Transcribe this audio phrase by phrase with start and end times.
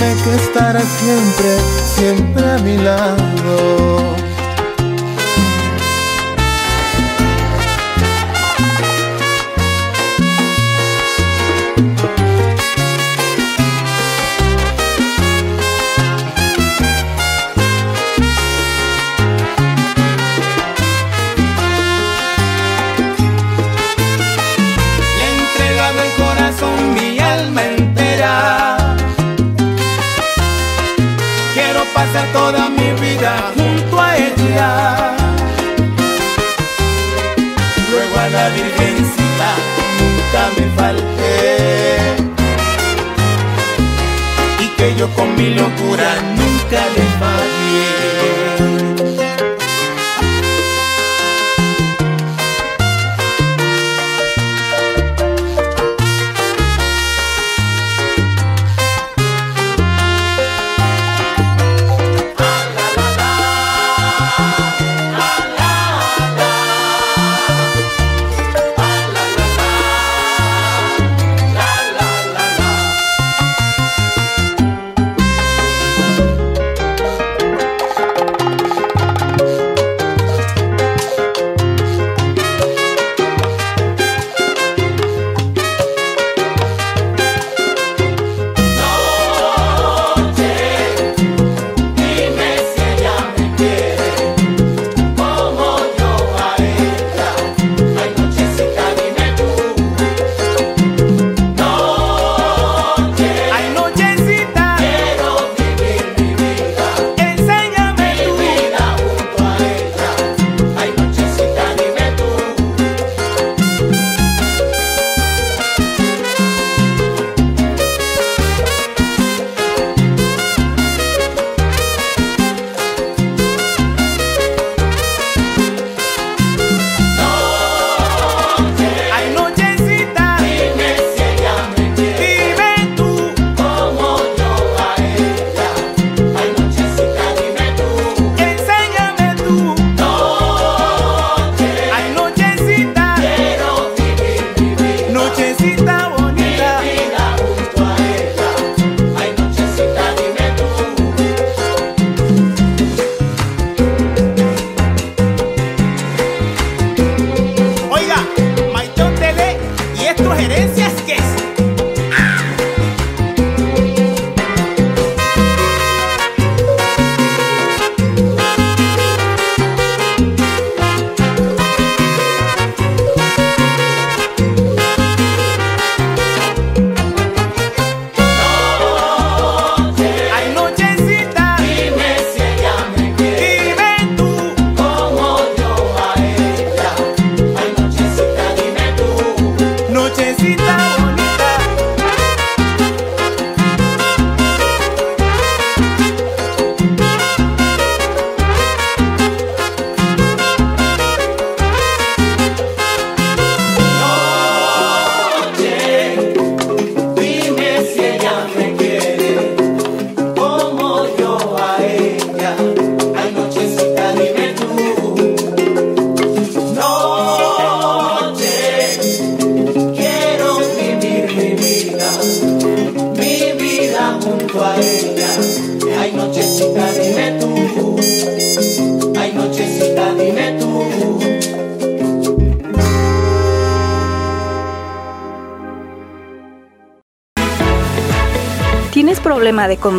[0.00, 4.19] Que estarás siempre, siempre a mi lado.
[34.50, 35.16] Junto a ella.
[37.90, 39.50] Ruego a la Virgencita
[40.00, 41.32] nunca me falte
[44.60, 48.29] y que yo con mi locura nunca le falle.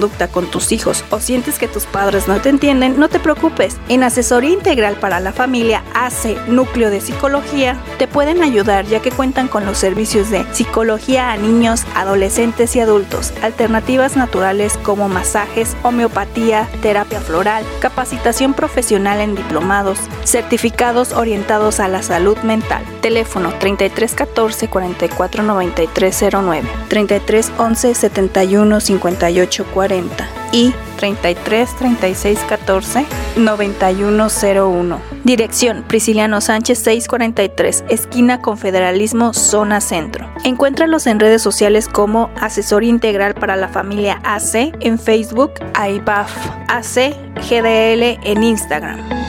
[0.01, 2.99] Conducta con tus hijos o sientes que tus padres no te entienden?
[2.99, 3.77] No te preocupes.
[3.87, 9.11] En Asesoría Integral para la Familia AC Núcleo de Psicología te pueden ayudar ya que
[9.11, 15.77] cuentan con los servicios de psicología a niños, adolescentes y adultos, alternativas naturales como masajes,
[15.83, 19.99] homeopatía, terapia floral, capacitación profesional en diplomados,
[20.31, 22.83] certificados orientados a la salud mental.
[23.01, 33.05] Teléfono 3314 44 9309, 3311 71 58 40 y 33 36 14
[33.35, 35.01] 9101.
[35.23, 40.29] Dirección Prisciliano Sánchez 643, esquina Confederalismo, zona centro.
[40.45, 46.31] Encuéntralos en redes sociales como Asesor Integral para la Familia AC en Facebook, AIBAF
[46.69, 47.15] AC
[47.49, 49.20] GDL en Instagram.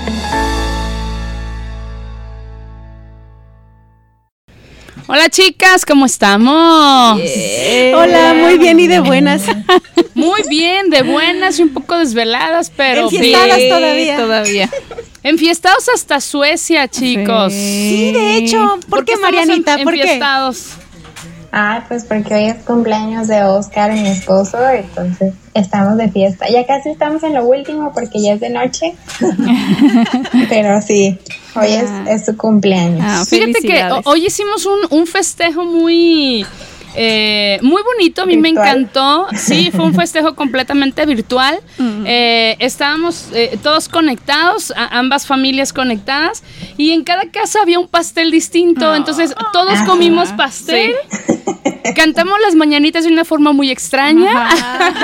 [5.14, 7.20] Hola chicas, ¿cómo estamos?
[7.94, 9.42] Hola, muy bien y de buenas.
[10.14, 13.68] Muy bien, de buenas y un poco desveladas, pero Enfiestadas bien.
[13.68, 14.16] todavía.
[14.16, 14.70] todavía.
[15.22, 17.52] Enfiestados hasta Suecia, chicos.
[17.52, 18.78] Sí, de hecho.
[18.88, 19.74] ¿Por, qué, Marianita?
[19.74, 20.00] en- ¿Por qué?
[20.00, 20.68] enfiestados?
[21.54, 26.48] Ah, pues porque hoy es cumpleaños de Oscar, mi esposo, entonces estamos de fiesta.
[26.48, 28.94] Ya casi estamos en lo último porque ya es de noche.
[30.48, 31.18] Pero sí,
[31.54, 33.02] hoy es, es su cumpleaños.
[33.04, 36.46] Ah, Fíjate que hoy hicimos un, un festejo muy,
[36.94, 39.26] eh, muy bonito, a mí me encantó.
[39.36, 41.58] Sí, fue un festejo completamente virtual.
[42.04, 46.42] Eh, estábamos eh, todos conectados, a- ambas familias conectadas,
[46.76, 48.94] y en cada casa había un pastel distinto.
[48.94, 50.92] Entonces todos Ah, comimos pastel.
[51.96, 54.48] Cantamos las mañanitas de una forma muy extraña.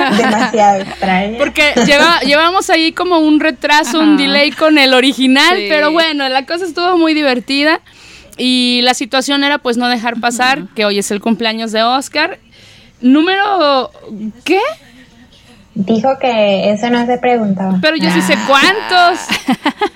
[0.17, 1.37] Demasiado extraño.
[1.37, 5.65] Porque lleva, llevamos ahí como un retraso, un delay con el original, Sí.
[5.69, 7.81] pero bueno, la cosa estuvo muy divertida
[8.39, 12.39] y la situación era pues no dejar pasar que hoy es el cumpleaños de Oscar.
[13.01, 13.91] Número,
[14.45, 14.59] ¿qué?
[15.75, 17.77] Dijo que eso no se preguntaba.
[17.81, 19.19] Pero yo sí sé cuántos.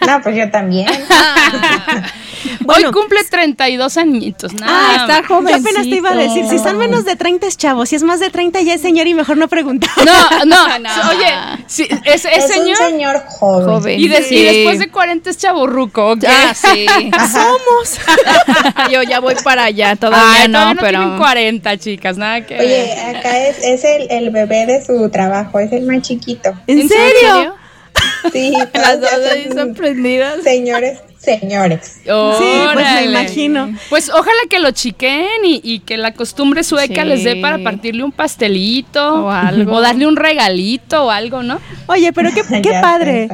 [0.06, 0.88] No, pues yo también.
[2.62, 2.88] Bueno.
[2.88, 4.51] Hoy cumple 32 añitos.
[4.62, 5.28] Ah, nada está más.
[5.28, 5.48] joven.
[5.50, 8.04] Yo apenas te iba a decir, si son menos de 30 es chavo, si es
[8.04, 9.90] más de 30 ya es señor y mejor no preguntar.
[10.45, 11.33] No, no, oye,
[11.68, 13.66] sí, es, es es señor un señor joven.
[13.68, 14.00] Joven.
[14.00, 14.35] y, de- Sí.
[14.38, 16.23] y después de 40 es chaburruco, ¿ok?
[16.28, 16.85] Ah, sí.
[17.31, 18.00] Somos.
[18.92, 21.00] Yo ya voy para allá, todavía Ay, no, todavía no pero.
[21.00, 22.64] tienen 40, chicas, nada que ver.
[22.66, 26.54] Oye, acá es, es el, el bebé de su trabajo, es el más chiquito.
[26.68, 27.56] ¿En, serio?
[28.31, 30.42] Sí, Las dos ahí sorprendidas.
[30.44, 31.99] señores, señores.
[32.03, 32.09] Sí,
[32.73, 33.73] pues me imagino.
[33.89, 37.07] Pues ojalá que lo chiquen y, y que la costumbre sueca Sí.
[37.07, 39.73] les dé para partirle un pastelito O algo.
[39.75, 41.59] o darle un regalito o algo, ¿no?
[41.87, 43.27] Oye, pero qué, qué Ya sé, padre.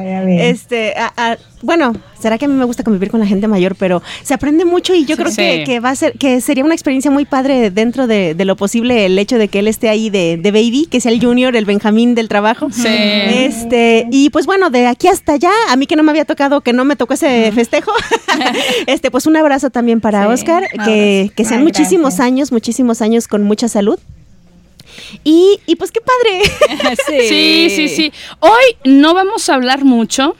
[0.50, 3.74] Este, a- a- bueno, será que a mí me gusta convivir con la gente mayor,
[3.76, 5.64] pero se aprende mucho y yo creo que, Sí.
[5.64, 9.06] que va a ser, que sería una experiencia muy padre dentro de, de lo posible
[9.06, 11.64] el hecho de que él esté ahí de, de baby, que sea el junior, el
[11.64, 12.68] Benjamín del trabajo.
[12.70, 12.86] Sí.
[12.86, 16.60] Este, y pues bueno, de aquí hasta allá, a mí que no me había tocado,
[16.60, 17.92] que no me tocó ese festejo,
[18.86, 22.26] este, pues un abrazo también para Sí, Oscar, que, que sean Ay, muchísimos gracias.
[22.26, 23.98] años, muchísimos años con mucha salud.
[25.24, 26.96] Y, y pues qué padre.
[27.28, 28.12] Sí, sí, sí.
[28.40, 30.36] Hoy no vamos a hablar mucho.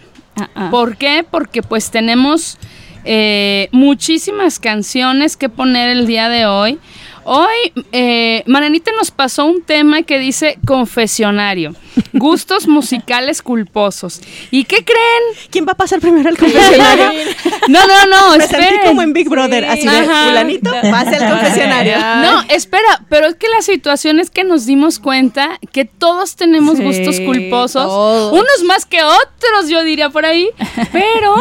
[0.71, 1.25] ¿Por qué?
[1.29, 2.59] Porque pues tenemos
[3.05, 6.79] eh, muchísimas canciones que poner el día de hoy.
[7.25, 11.75] Hoy, eh, Maranita nos pasó un tema que dice confesionario,
[12.13, 14.21] gustos musicales culposos.
[14.51, 15.49] ¿Y qué creen?
[15.51, 17.11] ¿Quién va a pasar primero al confesionario?
[17.69, 18.81] No, no, no, Me sentí esperen.
[18.87, 20.25] como en Big Brother, así de Ajá.
[20.29, 21.97] fulanito, pase al confesionario.
[22.23, 26.79] No, espera, pero es que la situación es que nos dimos cuenta que todos tenemos
[26.79, 28.33] Sí, gustos culposos, todos.
[28.33, 30.49] unos más que otros, yo diría por ahí,
[30.91, 31.37] pero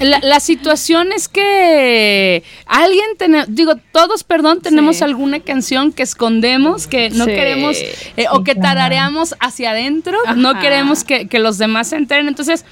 [0.00, 5.00] la, la situación es que alguien, tiene, digo, todos, perdón, tenemos Sí.
[5.16, 7.30] Alguna canción que escondemos, que no Sí.
[7.30, 7.76] queremos,
[8.16, 10.60] eh, o que tarareamos hacia adentro, no Ajá.
[10.60, 12.64] queremos que, que los demás se enteren, entonces...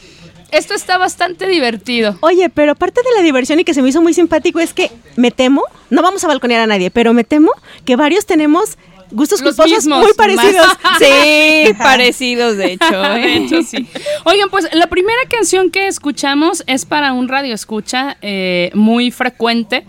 [0.51, 2.17] Esto está bastante divertido.
[2.21, 4.89] Oye, pero parte de la diversión y que se me hizo muy simpático es que
[5.17, 7.51] me temo, no vamos a balconear a nadie, pero me temo
[7.85, 8.79] que varios tenemos
[9.11, 10.67] gustos Los culposos mismos, muy parecidos.
[10.85, 13.03] más- Sí, parecidos, de hecho.
[13.15, 13.37] De ¿eh?
[13.39, 13.89] hecho, sí.
[14.27, 19.85] Oigan, pues la primera canción que escuchamos es para un radio escucha eh, muy frecuente.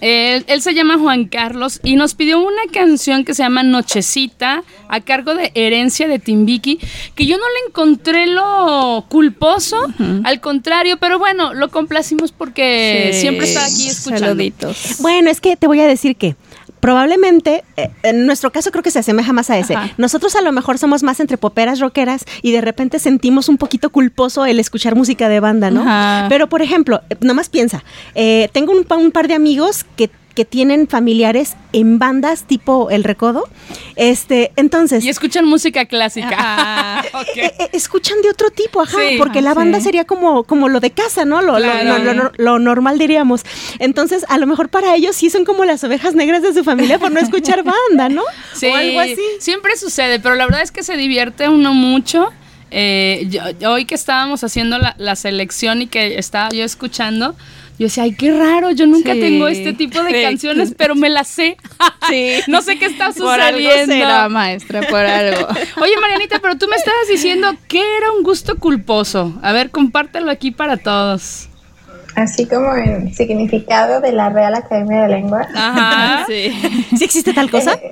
[0.00, 4.62] Él, él se llama Juan Carlos y nos pidió una canción que se llama Nochecita
[4.88, 6.78] a cargo de Herencia de Timbiki,
[7.14, 9.76] que yo no le encontré lo culposo,
[10.24, 13.20] al contrario, pero bueno, lo complacimos porque Sí.
[13.20, 14.26] siempre está aquí escuchando.
[14.26, 14.96] Saluditos.
[15.00, 16.34] Bueno, es que te voy a decir que
[16.80, 19.74] probablemente, eh, en nuestro caso creo que se asemeja más a ese.
[19.74, 19.94] Ajá.
[19.98, 23.90] Nosotros a lo mejor somos más entre poperas rockeras y de repente sentimos un poquito
[23.90, 25.82] culposo el escuchar música de banda, ¿no?
[25.82, 26.26] Ajá.
[26.28, 27.84] Pero por ejemplo, eh, nomás piensa,
[28.14, 33.46] eh, tengo un par de amigos que que tienen familiares en bandas tipo El Recodo.
[33.96, 35.04] Este, entonces.
[35.04, 37.04] Y escuchan música clásica.
[37.12, 37.36] Ok.
[37.36, 39.16] eh, eh, escuchan de otro tipo, ajá, Sí.
[39.18, 39.84] porque la Ah, banda sí.
[39.84, 41.42] sería como, como lo de casa, ¿no?
[41.42, 41.98] Lo, lo- Claro.
[41.98, 43.42] lo- lo- lo normal diríamos.
[43.80, 46.98] Entonces, a lo mejor para ellos sí son como las ovejas negras de su familia
[46.98, 48.22] por no escuchar banda, ¿no?
[48.54, 49.18] Sí, O algo así.
[49.40, 52.30] Siempre sucede, pero la verdad es que se divierte uno mucho.
[52.70, 57.34] Eh, yo- hoy que estábamos haciendo la, la selección y que estaba yo escuchando,
[57.78, 59.20] yo decía, ay, qué raro, yo nunca Sí.
[59.20, 60.22] tengo este tipo de Sí.
[60.22, 61.56] canciones, pero me las sé.
[62.08, 62.40] Sí.
[62.48, 63.94] no sé qué está Por algo sucediendo.
[63.94, 65.46] será, maestra, por algo.
[65.80, 69.38] Oye, Marianita, pero tú me estabas diciendo que era un gusto culposo.
[69.42, 71.46] A ver, compártelo aquí para todos.
[72.16, 75.46] Así como en significado de la Real Academia de Lengua.
[75.54, 76.24] Ajá.
[76.26, 76.52] Sí.
[76.98, 77.74] ¿Sí existe tal cosa?
[77.74, 77.90] Eh,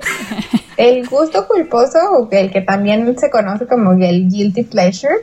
[0.79, 5.13] El gusto culposo, o el que también se conoce como el guilty pleasure,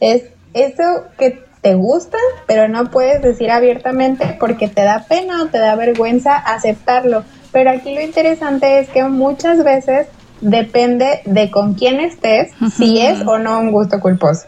[0.00, 0.22] es
[0.54, 5.58] eso que te gusta, pero no puedes decir abiertamente porque te da pena o te
[5.58, 7.22] da vergüenza aceptarlo.
[7.52, 10.06] Pero aquí lo interesante es que muchas veces
[10.40, 14.46] depende de con quién estés, si es o no un gusto culposo.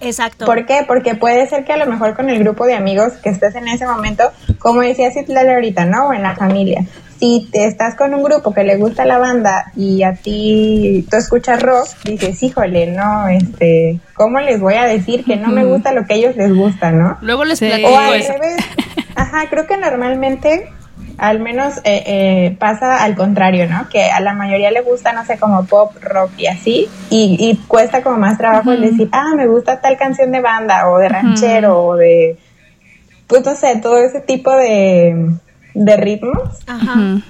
[0.00, 0.44] Exacto.
[0.44, 0.84] ¿Por qué?
[0.86, 3.66] Porque puede ser que a lo mejor con el grupo de amigos que estés en
[3.66, 6.08] ese momento, como decía Citlali ahorita, ¿no?
[6.08, 6.86] O en la familia.
[7.18, 11.16] Si te estás con un grupo que le gusta la banda y a ti tú
[11.16, 15.92] escuchas rock, dices, híjole, no, este, ¿cómo les voy a decir que no me gusta
[15.92, 17.16] lo que a ellos les gusta, no?
[17.22, 17.66] Luego les Sí.
[17.68, 18.32] platico O al eso.
[18.34, 18.56] revés.
[19.16, 20.68] Ajá, creo que normalmente,
[21.16, 23.88] al menos eh, eh, pasa al contrario, ¿no?
[23.88, 27.56] Que a la mayoría le gusta, no sé, como pop, rock y así, y, y
[27.66, 31.08] cuesta como más trabajo el decir, ah, me gusta tal canción de banda, o de
[31.08, 32.36] ranchero, o de,
[33.26, 35.30] pues no sé, todo ese tipo de,
[35.84, 36.48] de ritmos.
[36.66, 37.20] Ajá.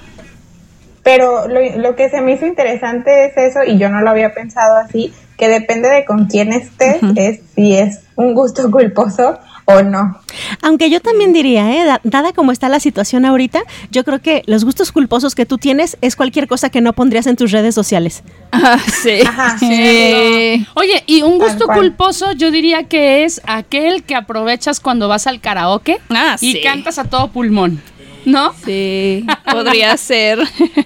[1.03, 4.35] Pero lo, lo que se me hizo interesante es eso, y yo no lo había
[4.35, 9.83] pensado así, que depende de con quién estés, es si es un gusto culposo o
[9.83, 10.19] no.
[10.63, 11.85] Aunque yo también diría, ¿eh?
[11.85, 13.61] Da- dada como está la situación ahorita,
[13.91, 17.27] yo creo que los gustos culposos que tú tienes es cualquier cosa que no pondrías
[17.27, 18.23] en tus redes sociales.
[18.53, 19.21] Ah, sí.
[19.27, 20.67] Ajá, Sí.
[20.75, 25.41] Oye, y un gusto culposo yo diría que es aquel que aprovechas cuando vas al
[25.41, 26.61] karaoke Ah, y sí.
[26.63, 27.81] cantas a todo pulmón,
[28.27, 28.55] ¿no?
[28.65, 30.39] Sí, podría ser.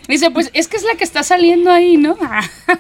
[0.07, 2.17] Dice, pues es que es la que está saliendo ahí, ¿no?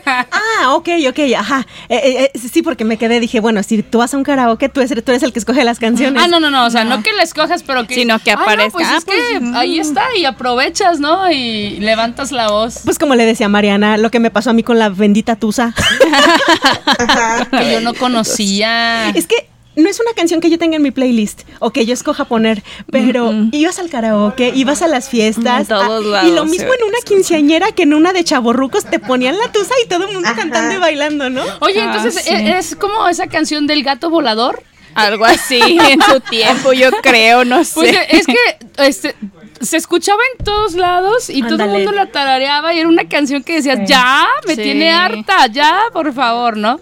[0.07, 1.67] Ah, ok, ok, ajá.
[1.89, 4.69] Eh, eh, eh, sí, porque me quedé, dije, bueno, si tú vas a un karaoke,
[4.69, 6.23] tú eres, tú eres el que escoge las canciones.
[6.23, 7.95] Ah, no, no, no, o sea, no, que la escojas, pero que...
[7.95, 8.73] Sino que Ah, no, aparezca.
[8.73, 11.31] pues Ah, es que pues, ahí está y aprovechas, ¿no?
[11.31, 12.81] Y levantas la voz.
[12.85, 15.75] Pues como le decía Mariana, lo que me pasó a mí con la bendita Tusa.
[17.51, 19.11] que yo no conocía.
[19.11, 21.95] es que no es una canción que yo tenga en mi playlist o que yo
[21.95, 25.61] escoja poner, pero ibas al karaoke, ibas a las fiestas.
[25.63, 26.79] En todos ah, y lo lados, mismo sí.
[26.81, 30.13] en una quinceañera que en una de chaborrucos te ponían la Tusa y todo el
[30.13, 30.37] mundo Ajá.
[30.39, 31.43] cantando y bailando, ¿no?
[31.61, 32.31] Oye, Ah, entonces sí.
[32.35, 34.63] ¿e- es como esa canción del gato volador.
[34.95, 37.75] Algo así en su tiempo, yo creo, no sé.
[37.75, 38.35] Pues es que
[38.79, 39.15] este,
[39.61, 43.43] se escuchaba en todos lados y todo el mundo la tarareaba y era una canción
[43.43, 44.63] que decías, ya, me Sí.
[44.63, 46.79] tiene harta, ya, por favor, ¿no?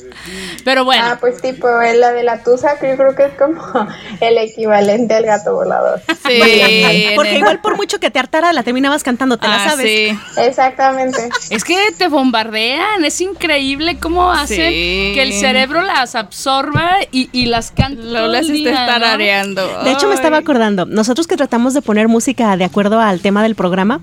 [0.64, 1.04] Pero bueno.
[1.04, 3.60] Ah, pues tipo, eh, la de la tusa, que yo creo que es como
[4.20, 6.00] el equivalente al gato volador.
[6.26, 9.86] Sí, Porque igual por mucho que te hartara, la terminabas cantando, te la Ah, sabes.
[9.86, 10.18] sí.
[10.40, 11.28] Exactamente.
[11.50, 15.12] Es que te bombardean, es increíble cómo hacen Sí.
[15.14, 18.02] que el cerebro las absorba y, y las canta.
[18.02, 18.64] Lo las ¿no?
[18.72, 19.82] tarareando.
[19.84, 23.42] De hecho, me estaba acordando, nosotros que tratamos de poner música de acuerdo al tema
[23.42, 24.00] del programa,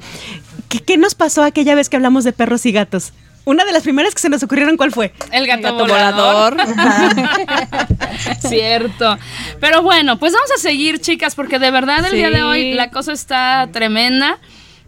[0.70, 3.14] ¿qué, qué nos pasó aquella vez que hablamos de perros y gatos?
[3.46, 5.14] Una de las primeras que se nos ocurrieron, ¿cuál fue?
[5.32, 6.56] El gato, Gato volador.
[6.58, 7.38] volador.
[8.50, 9.18] Cierto.
[9.60, 12.16] Pero bueno, pues vamos a seguir, chicas, porque de verdad el Sí.
[12.18, 14.40] día de hoy la cosa está tremenda.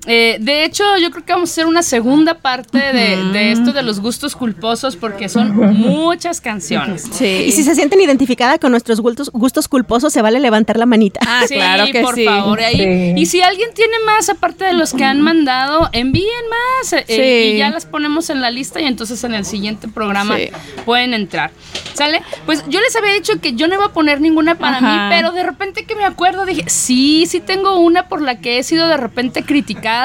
[0.05, 3.73] Eh, de hecho, yo creo que vamos a hacer una segunda parte de, de esto
[3.73, 7.07] de los gustos culposos porque son muchas canciones.
[7.11, 7.25] Sí.
[7.47, 11.19] Y si se sienten identificada con nuestros gustos, gustos culposos, se vale levantar la manita.
[11.27, 12.23] Ah, sí, claro que por sí.
[12.23, 12.61] favor.
[12.61, 12.75] Ahí.
[12.77, 13.13] Sí.
[13.21, 17.55] Y si alguien tiene más, aparte de los que han mandado, envíen más eh, Sí.
[17.55, 20.49] y ya las ponemos en la lista y entonces en el siguiente programa Sí.
[20.85, 21.51] pueden entrar.
[21.95, 22.21] ¿Sale?
[22.45, 24.87] Pues yo les había dicho que yo no iba a poner ninguna para Ajá.
[25.09, 28.59] mí, pero de repente que me acuerdo dije, sí, sí tengo una por la que
[28.59, 29.96] he sido de repente criticada.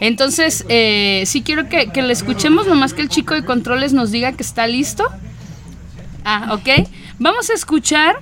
[0.00, 4.10] Entonces, eh, sí quiero que, que la escuchemos, nomás que el chico de controles nos
[4.10, 5.08] diga que está listo.
[6.24, 6.88] Ah, ok.
[7.18, 8.16] Vamos a escuchar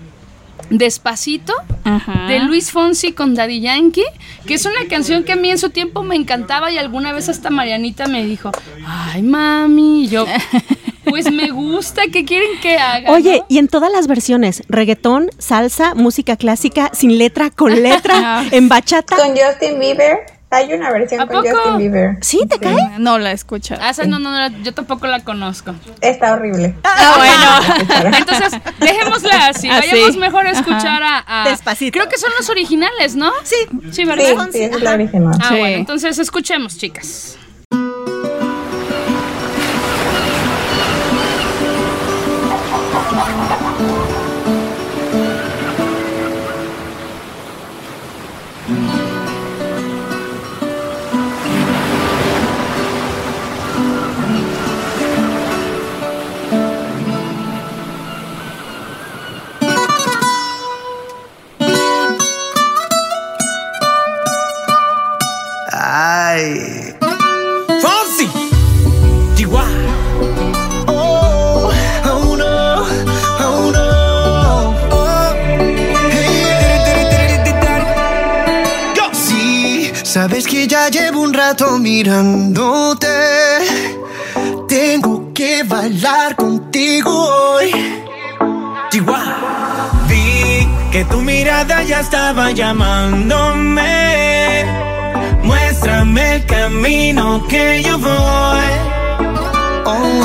[0.69, 1.53] Despacito
[1.85, 2.27] Ajá.
[2.29, 4.05] de Luis Fonsi con Daddy Yankee,
[4.47, 7.29] que es una canción que a mí en su tiempo me encantaba y alguna vez
[7.29, 8.53] hasta Marianita me dijo,
[8.87, 10.27] ay mami, y yo,
[11.05, 13.11] pues me gusta, ¿qué quieren que haga?
[13.11, 18.45] Oye, no?" y en todas las versiones, reggaetón, salsa, música clásica, sin letra, con letra,
[18.53, 19.17] en bachata.
[19.17, 20.40] Con Justin Bieber.
[20.53, 21.55] Hay una versión ¿A con poco?
[21.57, 22.19] Justin Bieber.
[22.23, 22.41] ¿Sí?
[22.49, 22.99] ¿Te cae?
[22.99, 23.81] No la he escuchado.
[23.85, 25.75] Ah, esa no, no, no, yo tampoco la conozco.
[26.01, 26.75] Está horrible.
[26.83, 27.15] Ah,
[27.95, 28.17] bueno.
[28.19, 29.71] Entonces, dejémosla así.
[29.71, 29.91] Así.
[29.93, 31.97] Vayamos mejor a escuchar a, a- Despacito.
[31.97, 33.31] Creo que son los originales, ¿no?
[33.45, 33.55] Sí.
[33.71, 34.49] Sí, Sí, ¿verdad?
[34.53, 35.35] sí, esa es la original.
[35.41, 35.55] Ah, Sí.
[35.59, 37.37] bueno, entonces escuchemos, chicas.
[81.61, 83.09] Rato mirándote.
[84.69, 87.71] Tengo que bailar contigo hoy.
[88.91, 89.91] Chihuahua.
[90.09, 93.85] Vi que tu mirada ya estaba llamándome.
[95.43, 98.71] Muéstrame el camino que yo voy.
[99.85, 100.25] Oh,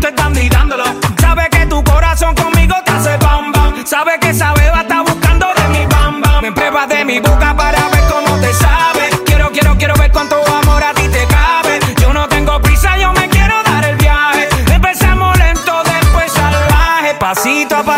[0.00, 0.84] Dándolo.
[1.20, 3.86] Sabe que tu corazón conmigo te hace bam bam.
[3.86, 6.42] Sabe que esa beba está buscando de mi bam bam.
[6.42, 9.10] Me prueba de mi boca para ver cómo te sabe.
[9.24, 11.80] Quiero, quiero, quiero ver cuánto amor a ti te cabe.
[12.00, 14.48] Yo no tengo prisa, yo me quiero dar el viaje.
[14.72, 17.14] Empecemos lento, después salvaje.
[17.14, 17.97] Pasito a pasito,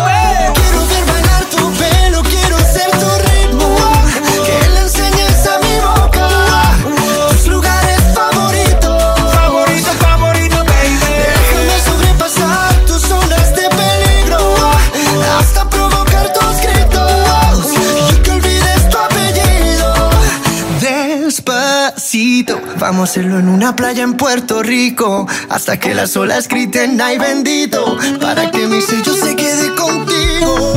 [22.91, 27.17] Vamos a hacerlo en una playa en Puerto Rico hasta que las olas griten ay
[27.17, 30.73] bendito para que mi sello se quede contigo.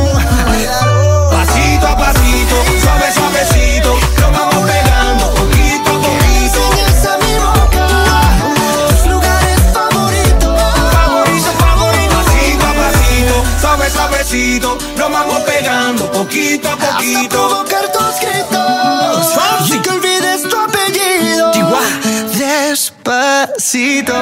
[1.33, 3.99] Pasito a pasito, suave, suavecito.
[4.21, 6.61] Nos vamos pegando poquito a poquito.
[6.71, 7.87] Enseñas a mi boca
[8.91, 10.63] tus lugares favoritos.
[10.93, 12.15] Favorito, favorito.
[12.15, 14.79] Pasito a pasito, suave, suavecito.
[14.97, 17.65] Nos vamos pegando poquito a poquito.
[23.75, 24.15] Despacito.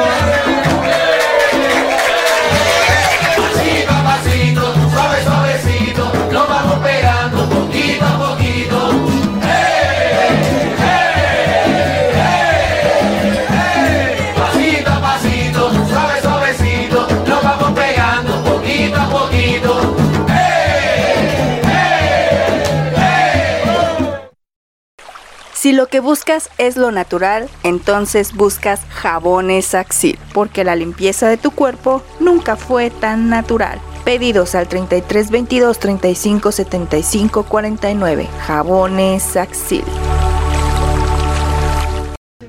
[25.62, 31.36] Si lo que buscas es lo natural, entonces buscas jabones Axil, porque la limpieza de
[31.36, 33.80] tu cuerpo nunca fue tan natural.
[34.04, 38.28] Pedidos al 33 22 35 75 49.
[38.44, 39.84] Jabones Axil.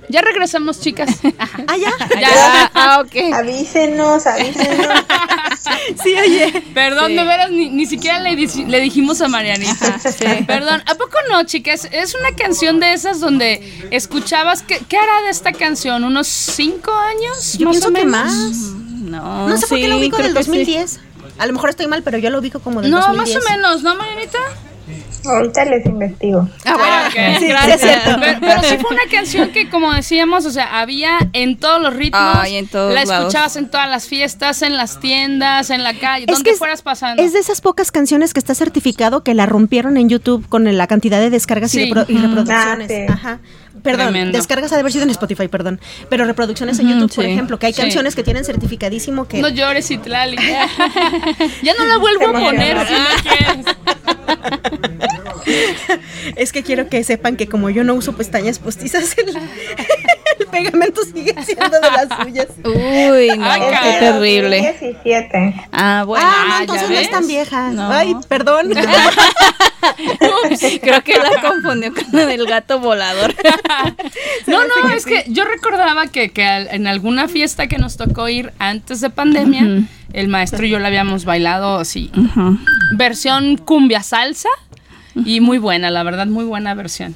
[0.09, 1.11] Ya regresamos, chicas.
[1.67, 1.91] Ah, ya.
[2.19, 2.71] Ya.
[2.73, 3.31] Ah, ok.
[3.35, 4.87] Avísenos, avísenos.
[6.03, 6.63] Sí, oye.
[6.73, 7.15] Perdón, Sí.
[7.15, 9.99] de veras, ni, ni siquiera le, le dijimos a Marianita.
[10.47, 11.87] Perdón, ¿a poco no, chicas?
[11.91, 14.61] Es una canción de esas donde escuchabas.
[14.63, 16.03] ¿Qué, qué hará de esta canción?
[16.03, 17.57] ¿Unos cinco años?
[17.57, 18.11] Yo más pienso o que menos?
[18.33, 18.57] más.
[19.03, 20.49] No, No sé por qué lo sí, ubico del que sí.
[20.49, 20.99] 2010.
[21.39, 23.35] A lo mejor estoy mal, pero yo lo ubico como del No, 2010.
[23.35, 24.37] más o menos, ¿no, Marianita?
[25.25, 26.47] Ahorita les investigo.
[26.65, 27.39] Ah, bueno, Ah, ok.
[27.39, 27.81] Sí, gracias.
[27.81, 28.19] sí, es cierto.
[28.19, 31.93] Pero, pero sí fue una canción que, como decíamos, o sea, había en todos los
[31.95, 32.21] ritmos.
[32.35, 33.27] Ay, en todos la lados.
[33.27, 36.81] escuchabas en todas las fiestas, en las tiendas, en la calle, Es donde que fueras
[36.81, 37.21] pasando.
[37.23, 40.87] Es de esas pocas canciones que está certificado que la rompieron en YouTube con la
[40.87, 42.91] cantidad de descargas y, repro- y reproducciones.
[43.09, 43.13] Ah.
[43.13, 43.39] Ajá.
[43.83, 44.37] Perdón, Tremendo.
[44.37, 45.79] descargas ha de haber sido en Spotify, perdón.
[46.09, 47.81] Pero reproducciones en YouTube, por ejemplo, que hay Sí.
[47.81, 49.39] canciones que tienen certificadísimo que.
[49.41, 50.37] No llores, Itlali.
[50.37, 50.67] Ya.
[51.61, 53.65] Ya no la vuelvo a poner si no quieres.
[56.35, 59.35] Es que quiero que sepan que como yo no uso pestañas postizas, el, el
[60.53, 62.47] pegamento sigue siendo de las suyas.
[62.63, 64.57] Uy, no, Ay, qué terrible.
[64.79, 65.67] 2017.
[65.71, 66.25] Ah, bueno.
[66.27, 67.69] ah, no, entonces ¿ya no es tan vieja.
[67.71, 67.91] No.
[67.91, 68.69] Ay, perdón.
[70.81, 73.33] Creo que la confundió con la del gato volador.
[74.47, 78.27] No, no, es que yo recordaba que, que al- en alguna fiesta que nos tocó
[78.27, 82.11] ir antes de pandemia, el maestro y yo la habíamos bailado así,
[82.97, 84.49] versión cumbia salsa.
[85.15, 87.15] Y muy buena, la verdad, muy buena versión.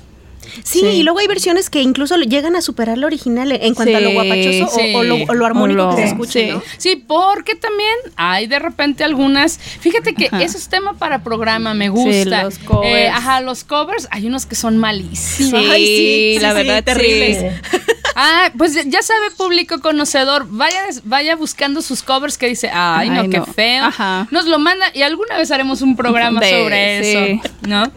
[0.63, 0.85] Sí, Sí.
[0.87, 4.09] y luego hay versiones que incluso llegan a superar la original en cuanto a lo
[4.09, 4.93] Sí, guapachoso o- sí.
[4.95, 6.47] o, lo, o lo armónico O que se escucha, sí.
[6.51, 6.63] ¿no?
[6.77, 9.57] Sí, porque también hay de repente algunas.
[9.57, 10.43] Fíjate que Ajá.
[10.43, 12.43] eso es tema para programa, me gusta.
[12.43, 12.89] los covers.
[12.95, 15.61] Eh, ajá, los covers, hay unos que son malísimos.
[15.61, 17.53] Sí, Ay, sí, la sí, verdad, sí, terribles.
[18.19, 23.21] Ah, pues ya- sabe, público conocedor, vaya, vaya buscando sus covers que dice, ay, no,
[23.21, 23.45] Ay, qué no.
[23.45, 23.83] feo.
[23.85, 24.27] Ajá.
[24.31, 27.09] Nos lo manda y alguna vez haremos un programa De- sobre sí.
[27.43, 27.91] eso, ¿no?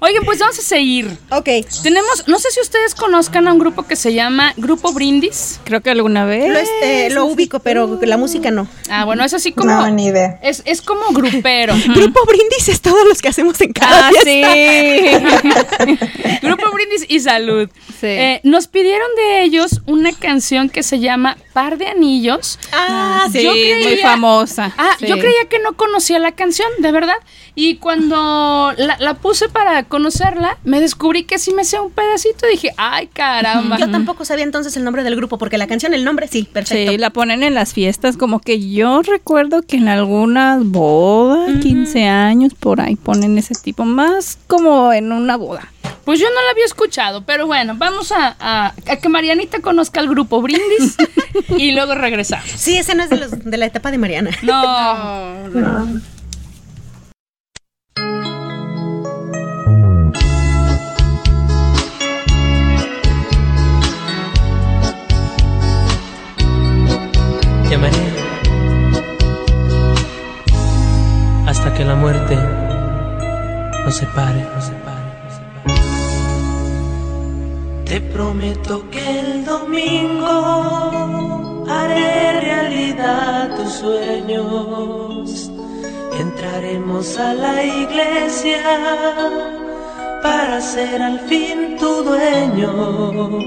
[0.00, 1.16] Oigan, pues vamos a seguir.
[1.30, 1.48] Ok.
[1.82, 5.60] Tenemos, no sé si ustedes conozcan a un grupo que se llama Grupo Brindis.
[5.64, 6.50] Creo que alguna vez.
[6.52, 8.66] Lo, es- eh, lo ubico, pero la música no.
[8.90, 9.70] Ah, bueno, es así como.
[9.70, 10.38] No, ni idea.
[10.42, 11.74] Es, es como grupero.
[11.94, 14.52] Grupo Brindis es todos los que hacemos en cada Ah, fiesta.
[14.52, 16.38] sí.
[16.42, 17.68] Grupo Brindis y Salud.
[18.00, 18.06] Sí.
[18.06, 22.58] Eh, nos pidieron de ellos una canción que se llama Par de Anillos.
[22.72, 24.72] Ah, sí, yo muy famosa.
[24.76, 25.06] Ah, Sí.
[25.06, 27.16] yo creía que no conocía la canción, de verdad.
[27.56, 32.46] Y cuando la, la puse para conocerla, me descubrí que sí me sé un pedacito.
[32.48, 33.78] Dije, ay, caramba.
[33.78, 36.90] Yo tampoco sabía entonces el nombre del grupo, porque la canción, el nombre, sí, perfecto.
[36.92, 42.04] Sí, la ponen en las fiestas, como que yo recuerdo que en algunas bodas, 15
[42.08, 45.70] años, por ahí ponen ese tipo, más como en una boda.
[46.04, 50.00] Pues yo no la había escuchado, pero bueno, vamos a, a- a que Marianita conozca
[50.00, 50.96] el grupo Brindis
[51.56, 52.46] y luego regresamos.
[52.56, 54.30] Sí, ese no es de, los, de la etapa de Mariana.
[54.42, 56.00] No,
[67.70, 68.04] Llamaré
[71.46, 72.36] hasta que la muerte
[73.84, 75.74] nos separe, nos separe, nos separe.
[77.84, 80.34] Te prometo que el domingo
[81.68, 85.50] haré realidad tus sueños.
[86.18, 88.62] Entraremos a la iglesia
[90.22, 93.38] para ser al fin tu dueño.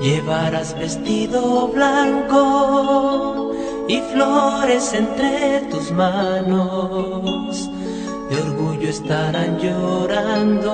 [0.00, 3.52] Llevarás vestido blanco
[3.88, 7.70] y flores entre tus manos.
[8.30, 10.70] De orgullo estarán llorando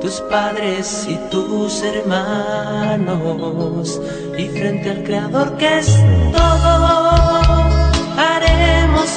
[0.00, 3.08] tus padres y tus hermanos.
[4.36, 5.96] Y frente al Creador que es
[6.32, 7.73] todo,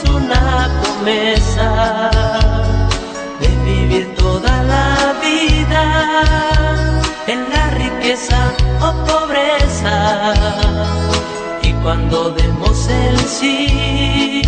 [0.09, 2.09] una promesa
[3.39, 5.83] de vivir toda la vida
[7.27, 8.39] en la riqueza
[8.81, 10.33] o pobreza.
[11.61, 14.41] Y cuando demos el sí,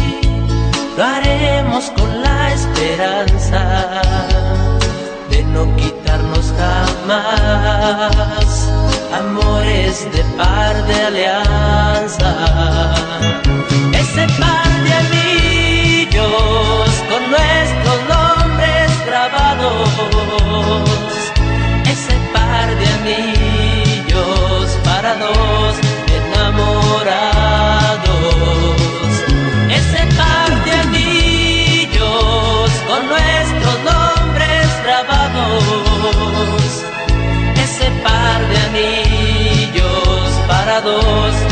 [0.98, 3.62] lo haremos con la esperanza
[5.30, 8.70] de no quitarnos jamás
[9.13, 12.32] amores de par de alianza.
[13.94, 14.68] Ese par
[40.80, 41.48] anillos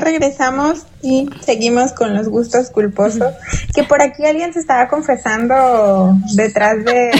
[0.00, 3.34] Ya regresamos y seguimos con los gustos culposos.
[3.74, 7.10] Que por aquí alguien se estaba confesando detrás de.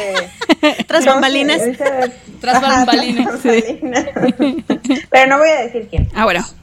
[0.87, 1.61] Tras no sé, bambalinas.
[2.41, 3.41] Tras Ajá, bambalinas.
[5.11, 6.09] Pero no voy a decir quién.
[6.15, 6.41] Ah, bueno.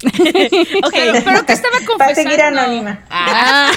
[0.84, 0.94] Ok.
[0.94, 2.00] Pero, pero que estaba confesando.
[2.00, 3.00] Va a seguir anónima.
[3.10, 3.72] Ah,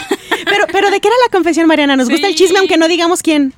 [0.45, 1.97] Pero, pero ¿de qué era la confesión, Mariana?
[1.97, 3.55] Nos gusta el chisme, aunque no digamos quién.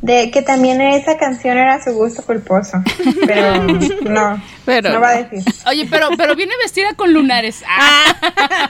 [0.00, 2.82] De que también esa canción era su gusto culposo.
[3.26, 3.64] Pero
[4.02, 4.42] no.
[4.64, 5.42] Pero no va a decir.
[5.66, 7.62] oye, pero, pero viene vestida con lunares.
[7.66, 8.14] Ah,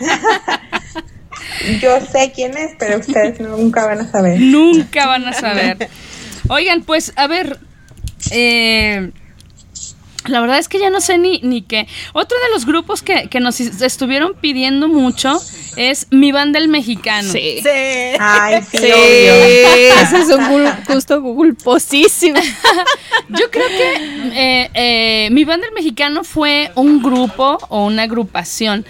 [1.81, 4.41] Yo sé quién es, pero ustedes nunca van a saber.
[4.41, 5.89] nunca van a saber.
[6.49, 7.59] Oigan, pues, a ver.
[8.31, 9.11] eh,
[10.29, 11.87] la verdad es que ya no sé ni, ni qué.
[12.13, 15.41] Otro de los grupos que, que nos is- estuvieron pidiendo mucho
[15.77, 17.31] es Mi Banda el Mexicano.
[17.33, 17.61] Sí.
[18.21, 18.93] Ay, sí, Sí, obvio.
[20.03, 22.41] ese es un gul- gusto culposísimo.
[23.29, 23.93] Yo creo que
[24.35, 28.85] eh, eh, Mi Banda el Mexicano fue un grupo o una agrupación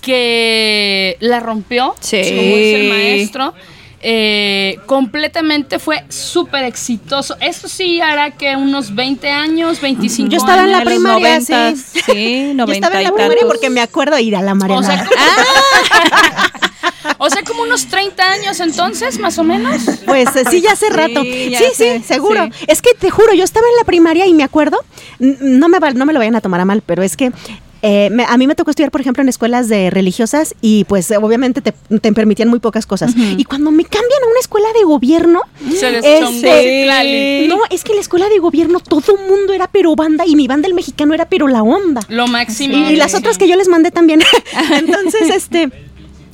[0.00, 2.16] que la rompió, Sí.
[2.16, 3.54] como dice el maestro.
[4.00, 7.36] Eh, completamente fue súper exitoso.
[7.40, 10.92] Esto sí hará que unos 20 años, 25 Yo estaba en la años.
[10.92, 12.00] primaria, 90, sí.
[12.06, 13.54] sí, Yo 90 estaba en y la primaria tantos.
[13.56, 14.86] porque me acuerdo ir a la O Mariana.
[14.86, 15.06] sea,
[17.08, 19.82] como, o sea, como unos 30 años entonces, más o menos.
[20.06, 21.22] Pues eh, sí, ya hace rato.
[21.22, 22.44] Sí, Sí, seguro.
[22.52, 22.64] sí.
[22.68, 24.78] Es que te juro, yo estaba en la primaria y me acuerdo,
[25.18, 27.32] no me, no me lo vayan a tomar a mal, pero es que
[27.82, 31.10] eh, me- a mí me tocó estudiar, por ejemplo, en escuelas de religiosas y pues
[31.12, 33.12] obviamente te, te permitían muy pocas cosas.
[33.16, 35.40] Y cuando me cambian a una escuela de gobierno,
[35.74, 39.94] Se les Este, no, es que en la escuela de gobierno todo mundo era pero
[39.96, 42.00] banda y mi banda el mexicano era pero la onda.
[42.08, 42.76] Lo máximo.
[42.76, 44.20] Y, y las otras que yo les mandé también.
[44.72, 45.70] Entonces, este.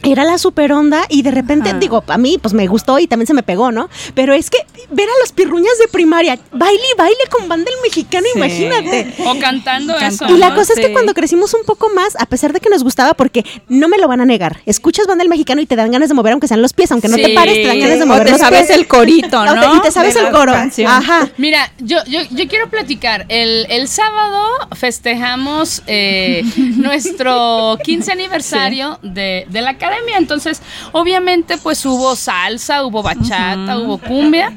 [0.05, 1.79] Era la super onda y de repente, Ajá.
[1.79, 3.89] digo, a mí pues me gustó y también se me pegó, ¿no?
[4.15, 4.59] Pero es que
[4.91, 8.39] ver a los pirruñas de primaria, baile y baile con banda el mexicano, Sí.
[8.39, 9.15] imagínate.
[9.27, 10.27] O cantando eso.
[10.29, 10.57] Y la ¿no?
[10.57, 13.45] cosa es que cuando crecimos un poco más, a pesar de que nos gustaba, porque
[13.69, 16.15] no me lo van a negar, escuchas banda el mexicano y te dan ganas de
[16.15, 18.25] mover aunque sean los pies, aunque no te pares, te dan ganas de O mover
[18.25, 18.79] te los sabes pies.
[18.79, 19.77] el corito, O te- ¿no?
[19.77, 20.53] y te sabes el coro.
[20.53, 20.91] canción.
[20.91, 21.29] Ajá.
[21.39, 23.27] Mira, yo, yo, yo quiero platicar.
[23.29, 26.43] El, el sábado festejamos eh,
[26.77, 30.19] nuestro 15 aniversario de, de la academia.
[30.19, 30.61] Entonces,
[30.93, 34.53] obviamente, pues hubo salsa, hubo bachata, hubo cumbia.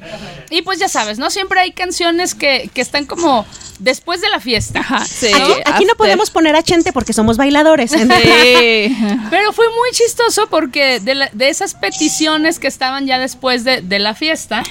[0.50, 1.30] Y pues ya sabes, ¿no?
[1.30, 3.46] Siempre hay canciones que, que están como
[3.80, 4.80] después de la fiesta.
[4.80, 5.28] Ajá, sí.
[5.28, 7.92] Aquí, aquí no podemos poner a Chente porque somos bailadores.
[7.92, 7.98] Sí.
[9.30, 13.82] Pero fue muy chistoso porque de, la- de esas peticiones que estaban ya después de,
[13.82, 14.64] de la fiesta,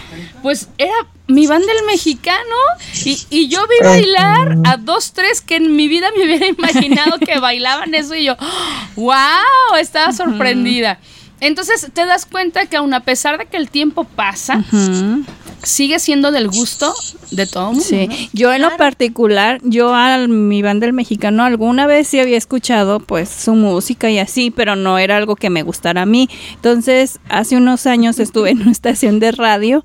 [0.43, 0.95] pues era
[1.29, 2.57] mi banda el mexicano
[3.05, 7.19] y, y yo vi bailar a dos, tres que en mi vida me hubiera imaginado
[7.19, 8.37] que bailaban eso y yo,
[8.97, 10.99] wow, estaba sorprendida.
[11.41, 14.65] Entonces te das cuenta que aun a pesar de que el tiempo pasa,
[15.63, 16.95] sigue siendo del gusto
[17.31, 17.85] de todo mundo.
[17.85, 22.39] Sí, yo en lo particular, yo a mi banda el mexicano alguna vez sí había
[22.39, 26.31] escuchado pues su música y así, pero no era algo que me gustara a mí.
[26.55, 29.85] Entonces, hace unos años estuve en una estación de radio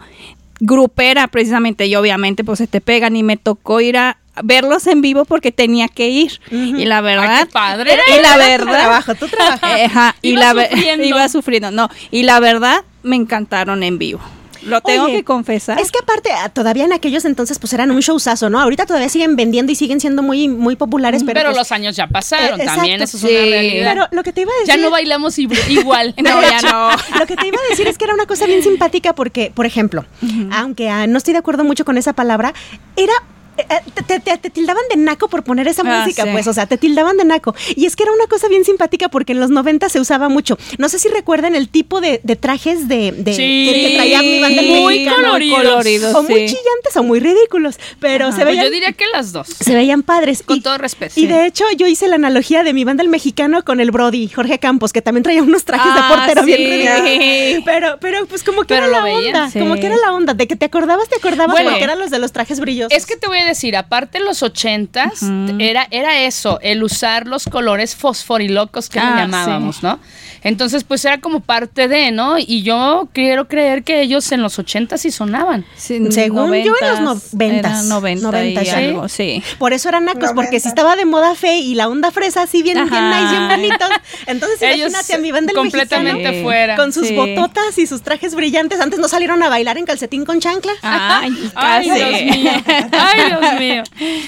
[0.62, 5.02] grupera precisamente y obviamente pues se te pegan y me tocó ir a verlos en
[5.02, 7.92] vivo porque tenía que ir y la verdad Ay, qué padre.
[8.18, 10.16] y la verdad trabajo, tú trabajas.
[10.22, 11.04] Y Iba la sufriendo.
[11.08, 14.22] iba sufriendo no y la verdad me encantaron en vivo
[14.64, 17.92] lo tengo Oye, que confesar Es que aparte, ah, todavía en aquellos entonces, pues eran
[17.92, 18.60] un showzazo, ¿no?
[18.60, 21.40] Ahorita todavía siguen vendiendo y siguen siendo muy, muy populares, pero.
[21.40, 23.18] Pero, pues, los años ya pasaron eh, también, exacto.
[23.18, 23.50] eso es una Sí.
[23.50, 23.92] realidad.
[23.94, 24.76] Pero lo que te iba a decir.
[24.76, 26.14] ya no bailamos igual.
[26.22, 28.64] no ya no Lo que te iba a decir es que era una cosa bien
[28.64, 30.06] simpática porque, por ejemplo,
[30.52, 32.54] aunque ah, no estoy de acuerdo mucho con esa palabra,
[32.96, 33.14] era
[33.56, 36.30] te, te- te- tildaban de naco por poner esa Ah, música, sí.
[36.32, 37.56] pues, o sea, te tildaban de naco.
[37.76, 40.58] Y es que era una cosa bien simpática porque en los 90 se usaba mucho.
[40.78, 44.22] No sé si recuerdan el tipo de, de trajes de, de- Sí, que, que traía
[44.22, 45.58] mi banda muy coloridos.
[45.60, 49.32] coloridos, O muy chillantes o muy ridículos, pero se Pues veían yo diría que las
[49.32, 49.48] dos.
[49.48, 50.44] se veían padres.
[50.44, 51.14] Con y, todo respeto.
[51.20, 54.28] Y de hecho, yo hice la analogía de mi banda el mexicano con el Brody,
[54.30, 57.64] Jorge Campos, que también traía unos trajes Ah, de portero bien ridículos.
[57.66, 59.36] Pero, pero, pues como que Pero era la veían.
[59.36, 59.60] onda.
[59.60, 60.34] Como que era la onda.
[60.34, 61.70] De que te acordabas, te acordabas Bueno.
[61.72, 62.92] porque eran los de los trajes brillosos.
[62.98, 65.22] Es que te voy a decir, aparte en los ochentas,
[65.60, 70.00] era, era eso, el usar los colores fosforilocos que le Ah, llamábamos, ¿no?
[70.44, 72.38] Entonces, pues era como parte de, ¿no?
[72.40, 75.66] Y yo quiero creer que ellos en los ochentas sí sonaban.
[75.76, 77.72] Sí, Según yo, en los noventas, noventas.
[77.72, 78.72] era 90 Noventas, y sí.
[78.76, 79.44] algo, sí.
[79.60, 80.70] Por eso eran nacos, porque si 90.
[80.70, 83.90] estaba de moda fe y la onda fresa así bien, bien nice, bien bonitos.
[84.28, 86.76] Entonces Ellos imagínate a mi banda completamente mexicano fuera.
[86.76, 87.16] con sus Sí.
[87.16, 88.80] bototas y sus trajes brillantes.
[88.80, 90.72] Antes no salieron a bailar en calcetín con chancla.
[90.82, 92.00] Ay, Ay, casi.
[92.04, 92.52] Dios mío.
[92.92, 93.84] Ay, Dios mío.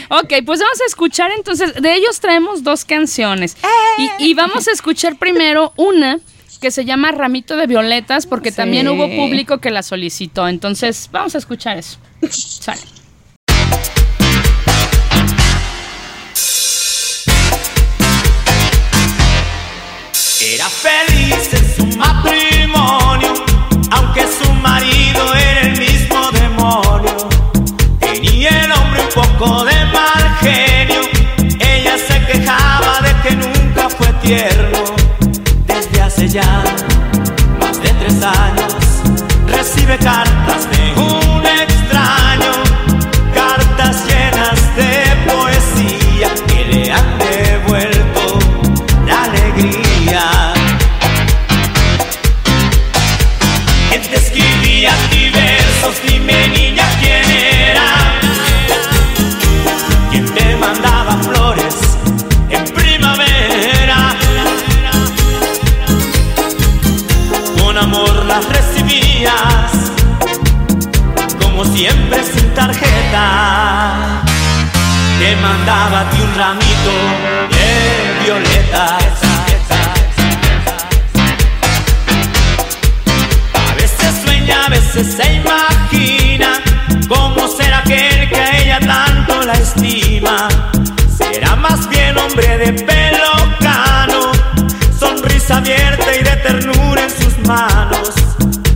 [0.09, 3.57] Ok, pues vamos a escuchar entonces, de ellos traemos dos canciones.
[4.19, 6.02] Y, y vamos a escuchar primero una
[6.61, 8.57] que se llama Ramito de Violetas, porque Sí.
[8.57, 10.47] también hubo público que la solicitó.
[10.47, 11.97] Entonces, vamos a escuchar eso.
[12.29, 12.81] Sale.
[20.41, 23.33] Era feliz en su matrimonio,
[23.91, 27.15] aunque su marido era el mismo demonio.
[27.99, 31.01] Tenía el hombre un poco de mal genio,
[31.59, 34.83] ella se quejaba de que nunca fue tierno.
[36.27, 36.63] Ya
[37.59, 38.75] más de tres años,
[39.45, 40.62] recibe cartas
[71.83, 74.21] siempre sin tarjeta.
[75.19, 76.95] Te mandaba a ti un ramito
[77.53, 79.03] de violetas.
[83.69, 86.51] A veces sueña, a veces se imagina
[87.09, 90.47] cómo será aquel que a ella tanto la estima.
[91.17, 94.31] Será más bien hombre de pelo cano,
[94.97, 98.11] sonrisa abierta y de ternura en sus manos.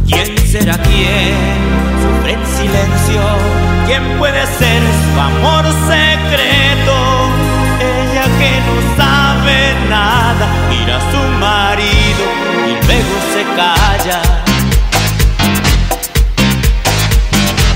[0.05, 1.66] ¿Quién será quién?
[3.85, 7.29] ¿Quién puede ser su amor secreto?
[7.79, 12.23] Ella que no sabe nada, mira a su marido
[12.67, 14.21] y luego se calla.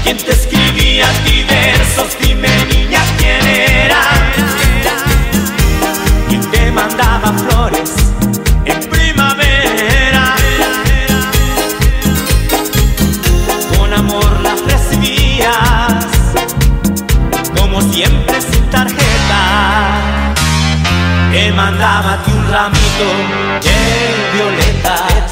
[0.04, 2.18] ¿Quién te escribía a ti versos?
[2.22, 4.02] Dime niña quién era.
[6.28, 8.11] ¿Quién te mandaba flores
[21.56, 23.08] Mandaba ti un ramito
[23.62, 23.78] de
[24.34, 25.32] violetas.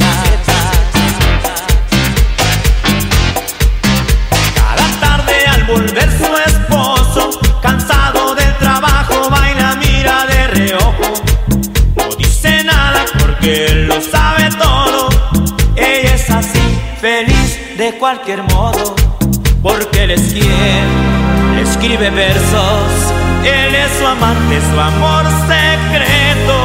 [4.56, 11.14] Cada tarde al volver su esposo, cansado del trabajo, baila, mira de reojo.
[11.96, 15.10] No dice nada porque él lo sabe todo.
[15.76, 18.96] Ella es así, feliz de cualquier modo,
[19.64, 23.29] porque él es quien le escribe versos.
[23.44, 26.58] Él es su amante, su amor secreto.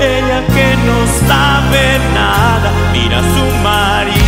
[0.00, 4.19] Ella que no sabe nada, mira a su marido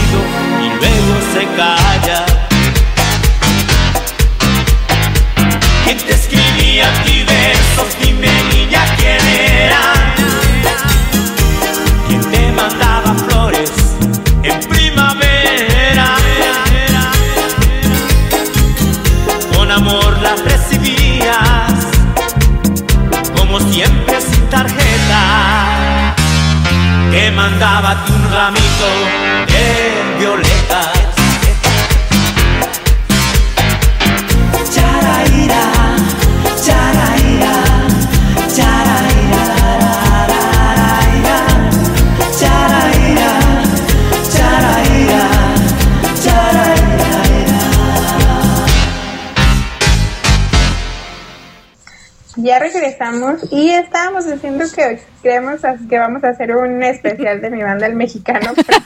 [53.51, 57.95] y estábamos diciendo que creemos que vamos a hacer un especial de mi banda el
[57.95, 58.77] mexicano porque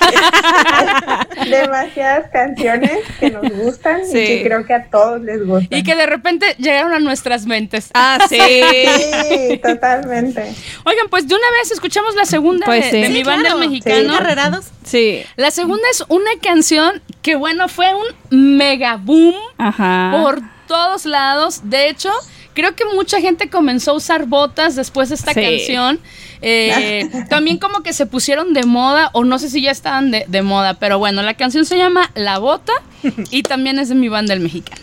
[1.40, 5.78] hay demasiadas canciones que nos gustan y que creo que a todos les gustan.
[5.78, 7.90] Y que de repente llegaron a nuestras mentes.
[7.94, 8.38] Ah, sí.
[8.38, 10.42] Sí, totalmente.
[10.84, 12.96] Oigan, pues de una vez escuchamos la segunda Pues de, sí.
[13.00, 13.62] de Sí, mi banda claro.
[13.62, 14.12] el mexicano.
[14.12, 14.66] Sí, carrerados.
[14.84, 15.22] Sí.
[15.36, 20.11] La segunda es una canción que, bueno, fue un mega boom Ajá.
[20.12, 21.61] por todos lados.
[21.64, 22.11] De hecho,
[22.57, 25.40] creo que mucha gente comenzó a usar botas después de esta Sí.
[25.42, 26.00] canción.
[26.42, 30.24] Eh, también como que se pusieron de moda, o no sé si ya estaban de,
[30.26, 32.72] de moda, pero bueno, la canción se llama La Bota
[33.30, 34.82] y también es de mi banda el mexicano.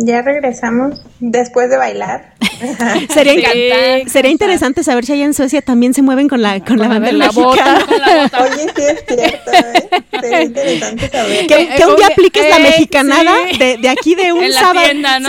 [0.00, 2.34] Ya regresamos después de bailar.
[3.12, 6.78] Sería, Sí, sería interesante saber si allá en Suecia también se mueven con la, con
[6.78, 7.74] la la de bandera la bota.
[7.74, 7.86] mexicana.
[7.86, 8.42] Con la bota.
[8.44, 9.88] Oye, sí es cierto, ¿eh?
[10.20, 11.46] Sería interesante saber.
[11.46, 13.58] Que, Eh, que un día apliques la eh, mexicanada sí.
[13.58, 14.84] de, de aquí de un En la sábado.
[14.86, 15.28] tienda, ¿no?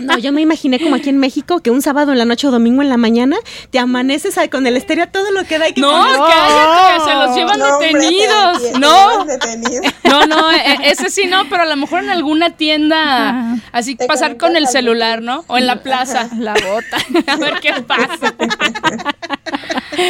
[0.00, 2.50] No, yo me imaginé como aquí en México que un sábado en la noche o
[2.50, 3.36] domingo en la mañana
[3.70, 7.04] te amaneces con el estéreo a todo lo que da y que No, pones- cállate,
[7.10, 8.62] se los llevan No, detenidos.
[8.62, 9.24] te- te no,
[10.04, 14.06] no, no, e- ese sí no, pero a lo mejor en alguna tienda, así Te
[14.06, 15.44] pasar con el celular, ¿no?
[15.46, 16.01] O en la plaza.
[16.38, 16.98] La bota.
[17.32, 18.34] A ver qué pasa.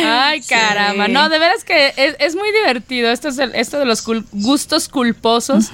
[0.04, 1.08] Ay, caramba.
[1.08, 3.10] No, de veras que es, es muy divertido.
[3.10, 5.70] Esto es el- esto de los cul- gustos culposos.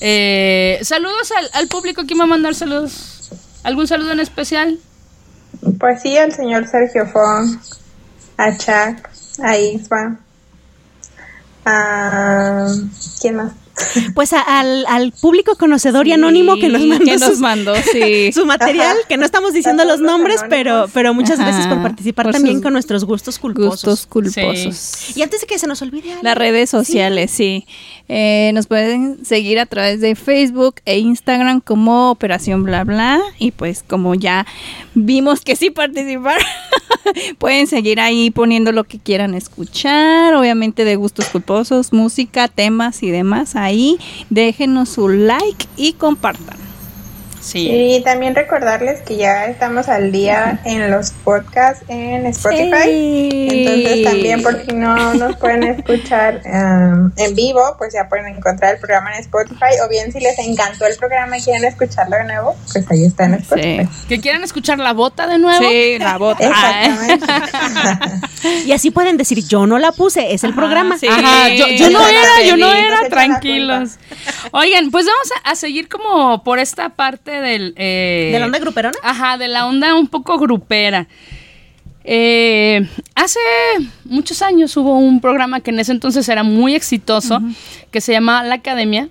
[0.00, 2.04] Eh, saludos al, al público.
[2.06, 3.30] ¿Quién va a mandar saludos?
[3.64, 4.78] ¿Algún saludo en especial?
[5.80, 7.56] Pues sí, al señor Sergio Fong,
[8.36, 9.08] a Chuck,
[9.42, 10.20] a Isma,
[11.64, 12.66] a...
[13.20, 13.52] ¿Quién más?
[14.14, 17.74] Pues a- al, al público conocedor y anónimo que nos mandó, que nos sus- mandó,
[17.92, 18.32] sí.
[18.34, 22.26] su material, que no estamos diciendo los nombres, pero, pero muchas Ajá, gracias por participar
[22.26, 23.70] por también con nuestros gustos culposos.
[23.84, 25.16] Gustos culposos.
[25.16, 27.66] Y antes de que se nos olvide Las redes sociales, sí.
[28.08, 33.20] Eh, nos pueden seguir a través de Facebook e Instagram como Operación Bla Bla.
[33.38, 34.46] Y pues como ya
[34.94, 36.44] vimos que sí participaron,
[37.38, 40.34] pueden seguir ahí poniendo lo que quieran escuchar.
[40.34, 43.56] Obviamente de gustos culposos, música, temas y demás.
[43.56, 43.98] Ahí
[44.30, 46.57] déjenos su like y compartan.
[47.40, 47.68] Sí.
[47.70, 52.82] Y también recordarles que ya estamos al día en los podcasts en Spotify.
[52.84, 53.48] Sí.
[53.50, 58.74] Entonces también por si no nos pueden escuchar um, en vivo, pues ya pueden encontrar
[58.74, 59.78] el programa en Spotify.
[59.84, 63.24] O bien si les encantó el programa y quieren escucharlo de nuevo, pues ahí está
[63.24, 63.88] en Spotify.
[63.90, 64.06] Sí.
[64.08, 65.68] ¿Que quieran escuchar la bota de nuevo?
[65.68, 66.46] Sí, la bota.
[66.46, 67.26] Exactamente.
[68.64, 70.98] Y así pueden decir, yo no la puse, es el programa.
[70.98, 71.06] sí.
[71.08, 73.98] Ajá, yo, yo no era, yo no era, tranquilos.
[74.52, 77.74] Oigan, pues vamos a, a seguir como por esta parte del...
[77.76, 78.96] eh, ¿De la onda gruperona?
[79.02, 81.06] Ajá, de la onda un poco grupera.
[82.10, 83.38] Eh, hace
[84.04, 87.42] muchos años hubo un programa que en ese entonces era muy exitoso,
[87.90, 89.08] que se llamaba La Academia,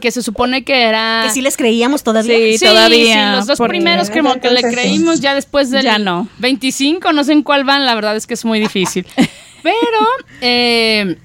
[0.00, 1.22] que se supone que era...
[1.26, 2.36] Que sí les creíamos todavía.
[2.36, 4.66] Sí, Sí, todavía, sí, los dos primeros como que le sí.
[4.68, 6.26] creímos ya después del Ya no.
[6.38, 9.06] 25, no sé en cuál van, la verdad es que es muy difícil.
[9.62, 9.76] Pero
[10.40, 11.16] eh,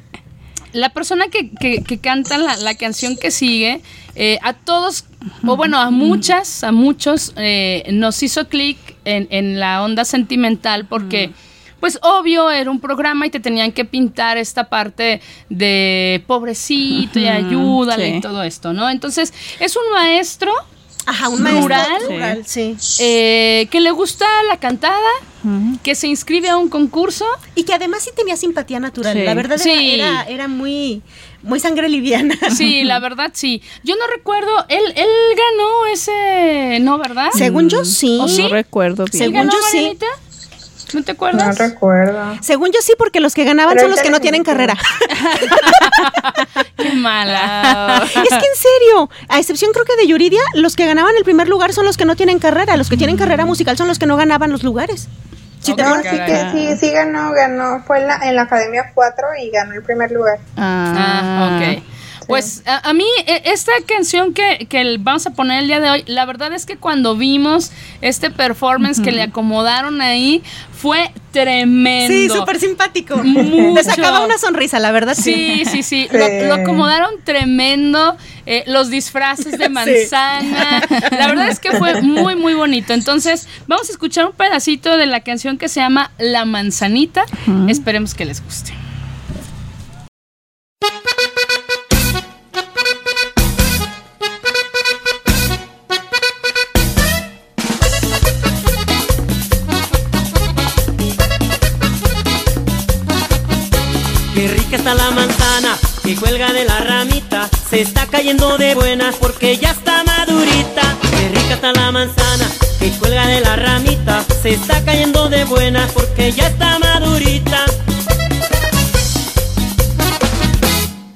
[0.73, 3.81] la persona que, que- que canta la, la canción que sigue,
[4.15, 5.05] eh, a todos,
[5.45, 10.85] o bueno, a muchas, a muchos, eh, nos hizo clic en, en la onda sentimental
[10.85, 11.31] porque...
[11.79, 17.27] Pues obvio, era un programa y te tenían que pintar esta parte de pobrecito y
[17.29, 18.17] ayúdale sí.
[18.17, 18.89] y todo esto, ¿no?
[18.89, 20.51] Entonces, es un maestro
[21.05, 22.01] Ajá, un maestro Rural.
[22.07, 22.75] rural, sí.
[22.99, 24.99] eh, que le gusta la cantada,
[25.83, 27.25] que se inscribe a un concurso.
[27.55, 29.13] Y que además sí tenía simpatía natural.
[29.17, 29.23] Sí.
[29.23, 29.91] La verdad era- Sí.
[29.95, 31.01] era, era muy,
[31.41, 32.37] muy sangre liviana.
[32.55, 33.61] Sí, la verdad sí.
[33.83, 37.29] Yo no recuerdo, él, él ganó ese, ¿no, verdad?
[37.35, 38.19] Según yo sí.
[38.21, 38.43] ¿O sí?
[38.43, 39.11] No recuerdo bien.
[39.13, 39.97] ¿Sí Según ganó, yo, sí.
[40.93, 41.57] ¿No te No acuerdas?
[41.57, 42.37] recuerdo.
[42.41, 44.75] Según yo sí, porque los que ganaban Pero son los que no tienen carrera.
[46.77, 48.03] Qué mala.
[48.05, 51.47] es que en serio, a excepción creo que de Yuridia, los que ganaban el primer
[51.47, 52.77] lugar son los que no tienen carrera.
[52.77, 55.07] Los que tienen carrera musical son los que no ganaban los lugares.
[55.59, 55.89] Si te Ok.
[55.89, 57.83] No, sí que sí, sí ganó, ganó.
[57.85, 60.39] Fue en la, en la Academia 4 y ganó el primer lugar.
[60.57, 61.83] Ah, ok.
[62.29, 65.89] Pues a, a mí e- esta canción que, que vamos a poner el día de
[65.89, 67.71] hoy, la verdad es que cuando vimos
[68.01, 72.13] este performance que le acomodaron ahí, fue tremendo.
[72.13, 73.17] Sí, súper simpático.
[73.17, 73.73] Mucho.
[73.73, 75.13] Te sacaba una sonrisa, la verdad.
[75.13, 76.07] Sí, sí, sí.
[76.09, 76.17] Sí.
[76.17, 78.15] Lo, lo acomodaron tremendo.
[78.45, 80.81] eh, los disfraces de manzana.
[81.11, 82.93] La verdad es que fue muy, muy bonito.
[82.93, 87.25] Entonces, vamos a escuchar un pedacito de la canción que se llama La Manzanita.
[87.67, 88.71] Esperemos que les guste.
[104.79, 107.49] Está la manzana que cuelga de la ramita.
[107.69, 110.95] Se está cayendo de buenas porque ya está madurita.
[111.01, 112.47] Qué rica está la manzana
[112.79, 114.23] que cuelga de la ramita.
[114.41, 117.65] Se está cayendo de buenas porque ya está madurita.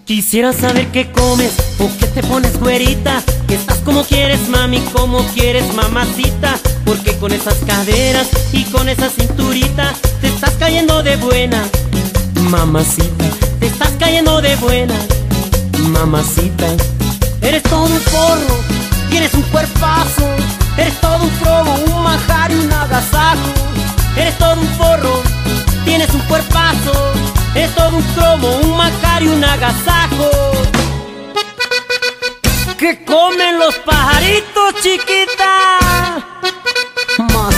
[0.06, 3.24] Quisiera saber qué comes o qué te pones güerita.
[3.48, 6.60] Que estás como quieres, mami, como quieres, mamacita.
[6.86, 11.64] Porque con esas caderas y con esa cinturita te estás cayendo de buena,
[12.50, 13.24] mamacita.
[13.64, 14.94] Te estás cayendo de buena,
[15.78, 16.68] mamacita.
[17.42, 18.58] Eres todo un porro,
[19.10, 20.28] tienes un cuerpazo.
[20.78, 23.54] Eres todo un probo, un manjar y un agasajo.
[24.18, 25.24] Eres todo un porro,
[25.86, 27.14] tienes un cuerpazo.
[27.56, 30.30] Eres todo un cromo, un manjar y un agasajo.
[32.78, 35.70] ¿Qué comen los pajaritos, chiquita?
[37.34, 37.56] Más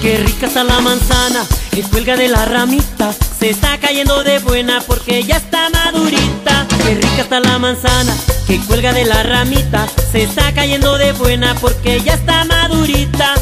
[0.00, 3.12] Qué rica está la manzana que cuelga de la ramita.
[3.38, 6.66] Se está cayendo de buena porque ya está madurita.
[6.84, 8.14] Qué rica está la manzana
[8.46, 9.86] que cuelga de la ramita.
[10.12, 13.34] Se está cayendo de buena porque ya está madurita.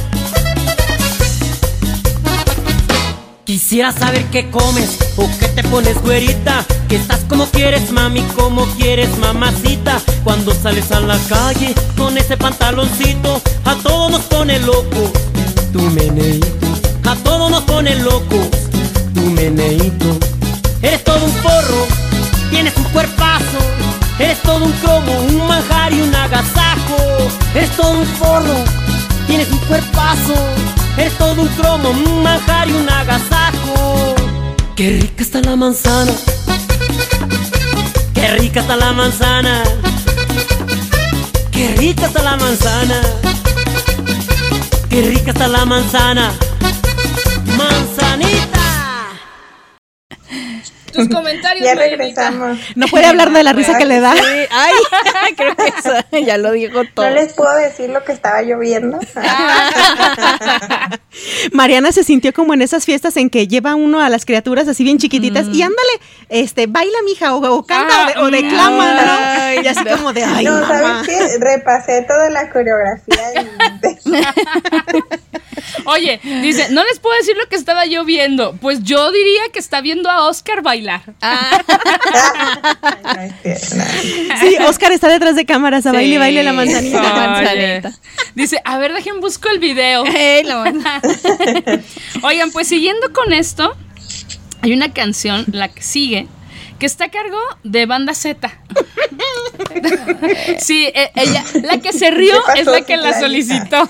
[3.44, 6.64] Quisiera saber qué comes o qué te pones güerita.
[6.88, 10.00] Que estás como quieres, mami, como quieres, mamacita.
[10.24, 15.12] Cuando sales a la calle con ese pantaloncito, a todos nos pone loco.
[15.76, 16.66] Tu meneíto,
[17.04, 18.38] a todos nos pone loco.
[19.14, 20.06] Tu meneíto.
[20.80, 21.86] Eres todo un porro,
[22.48, 23.58] tienes un cuerpazo.
[24.18, 26.96] Eres todo un cromo, un manjar y un agasajo.
[27.54, 28.56] Eres todo un forro,
[29.26, 30.34] tienes un cuerpazo.
[30.96, 34.14] Eres todo un cromo, un manjar y un agasajo.
[34.76, 36.12] Qué rica está la manzana.
[38.14, 39.62] Qué rica está la manzana.
[41.50, 43.00] Qué rica está la manzana.
[44.96, 46.32] Qué rica está la manzana.
[47.58, 48.45] Manzanita.
[50.96, 52.30] Tus comentarios, Ya Marianita.
[52.30, 52.58] regresamos.
[52.74, 54.12] No puede hablar de la risa que le da.
[54.14, 54.20] Sí,
[54.50, 55.92] ay, creo que eso
[56.26, 57.06] ya lo dijo todo.
[57.08, 58.98] No les puedo decir lo que estaba lloviendo.
[61.52, 64.84] Mariana se sintió como en esas fiestas en que lleva uno a las criaturas así
[64.84, 65.80] bien chiquititas y ándale,
[66.28, 69.12] este, baila mija o, o canta Ah, o, de- o declama, ¿no?
[69.18, 69.96] ay, y así no.
[69.96, 70.68] como de, ay, no, mamá.
[71.04, 71.38] ¿sabes qué?
[71.38, 74.06] Repasé toda la coreografía y
[75.86, 78.54] Oye, dice, no les puedo decir lo que estaba yo viendo.
[78.60, 80.85] Pues yo diría que está viendo a Oscar bailar.
[80.86, 81.02] No.
[84.40, 87.02] Sí, Oscar está detrás de cámaras a baile y baile la manzanita.
[87.02, 87.26] La Oye.
[87.26, 87.92] manzanita.
[88.34, 90.02] Dice, a ver, dejen busco el video.
[92.22, 93.76] Oigan, pues siguiendo con esto,
[94.62, 96.26] hay una canción, la que sigue,
[96.78, 98.50] que está a cargo de Banda Z.
[100.58, 103.88] Sí, e- ella, la que se rió ¿Qué pasó, es la que la solicitó.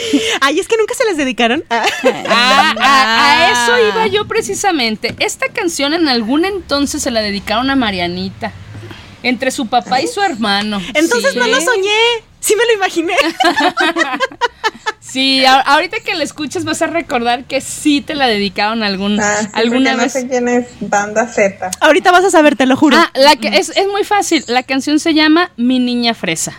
[0.40, 1.64] Ay, es que nunca se les dedicaron.
[1.70, 1.84] Ah.
[2.28, 5.14] Ah, a, a eso iba yo precisamente.
[5.18, 8.52] Esta canción en algún entonces se la dedicaron a Marianita.
[9.22, 10.80] Entre su papá y su hermano.
[10.94, 11.38] Entonces Sí.
[11.38, 11.90] no lo soñé.
[12.40, 13.14] Sí me lo imaginé.
[15.00, 19.38] Sí, ahorita que la escuches vas a recordar que sí te la dedicaron algún, Ah,
[19.40, 20.14] sí, alguna vez.
[20.14, 21.70] No sé quién es Banda Z.
[21.80, 22.98] Ahorita vas a saber, te lo juro.
[22.98, 24.44] Ah, la que es, es muy fácil.
[24.48, 26.52] La canción se llama Mi Niña Fresa.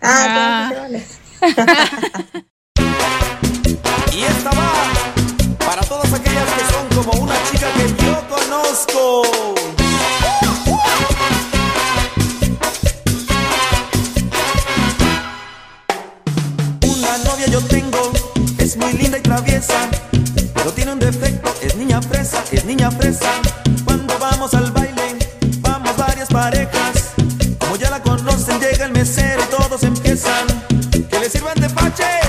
[0.00, 2.44] Ah, ¿cómo que se vale?
[4.14, 4.72] Y esta va
[5.66, 9.22] para todas aquellas que son como una chica que yo conozco.
[16.86, 18.12] Una novia yo tengo,
[18.58, 19.88] es muy linda y traviesa,
[20.54, 23.32] pero tiene un defecto, es niña fresa, es niña fresa.
[23.84, 25.18] Cuando vamos al baile,
[25.58, 27.14] vamos varias parejas.
[27.58, 30.46] Como ya la conocen, llega el mesero y todos empiezan.
[31.10, 32.23] Que le sirvan tepache, no,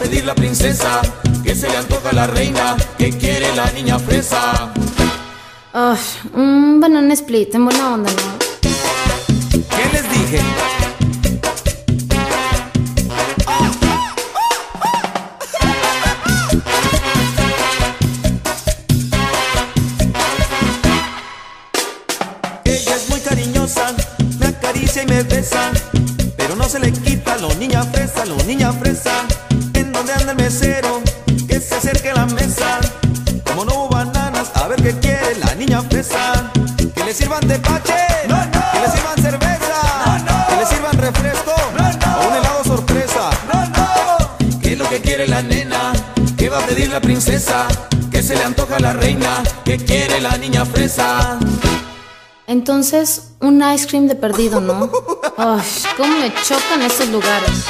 [0.00, 1.02] pedir la princesa?
[1.44, 2.76] ¿Qué se le antoja la reina?
[2.96, 4.72] ¿Qué quiere la niña fresa?
[5.74, 8.38] Ugh, un banana split, en buena onda, ¿no?
[9.50, 10.40] ¿Qué les dije?
[22.64, 23.94] Ella es muy cariñosa,
[24.38, 25.70] me acaricia y me besa,
[26.36, 29.26] pero no se le quita lo niña fresa, lo niña fresa.
[46.90, 47.68] La princesa?
[48.10, 49.42] ¿Qué se le antoja a la reina?
[49.64, 51.38] ¿Qué quiere la niña fresa?
[52.48, 54.84] Entonces, un ice cream de perdido, ¿no?
[55.38, 55.62] Ugh,
[55.96, 57.64] cómo me chocan esos lugares.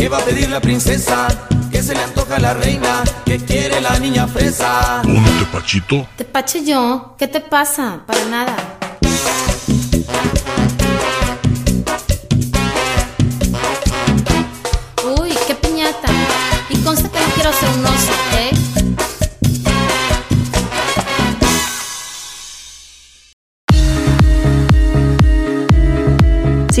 [0.00, 1.28] ¿Qué va a pedir la princesa?
[1.70, 3.04] ¿Qué se le antoja a la reina?
[3.26, 5.02] ¿Qué quiere la niña fresa?
[5.04, 6.08] ¿Un tepachito?
[6.16, 7.16] ¿Te pache yo?
[7.18, 8.00] ¿Qué te pasa?
[8.06, 8.69] Para nada.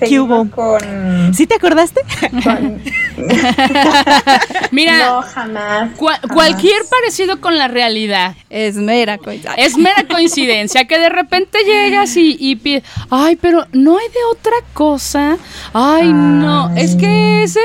[0.00, 0.48] ¿Qué hubo?
[0.50, 2.00] con, ¿Sí te acordaste?
[2.42, 2.80] con-
[4.70, 5.90] Mira, no, jamás.
[5.96, 6.32] cua- jamás.
[6.32, 9.54] cualquier parecido con la realidad Es mera cosa.
[9.56, 14.24] es mera coincidencia que de repente llegas y, y pides, ay, pero no hay de
[14.32, 15.36] otra cosa.
[15.72, 17.60] Ay, no, es que ese,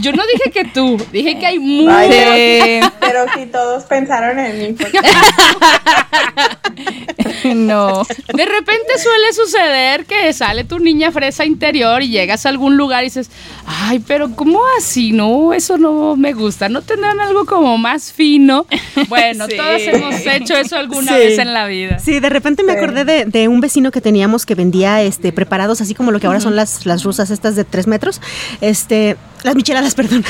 [0.00, 1.94] yo no dije que tú, dije que hay muchos.
[1.94, 2.80] Ay, Sí.
[3.00, 4.72] Pero si todos pensaron en mí.
[4.72, 4.98] porque-
[7.54, 8.02] no.
[8.34, 13.02] De repente suele suceder que sale tu niña fresa interior y llegas a algún lugar
[13.04, 13.30] y dices,
[13.66, 15.12] ay, pero ¿cómo así?
[15.12, 16.68] No, eso no me gusta.
[16.68, 18.66] ¿No tendrán algo como más fino?
[19.08, 19.56] Bueno, Sí.
[19.56, 21.18] todos hemos hecho eso alguna Sí.
[21.18, 21.98] vez en la vida.
[21.98, 22.78] Sí, de repente me Sí.
[22.78, 26.26] acordé de, de un vecino que teníamos que vendía este preparados, así como lo que
[26.26, 28.20] ahora son las, las rusas estas de tres metros.
[28.60, 30.24] Este, las micheladas, perdón.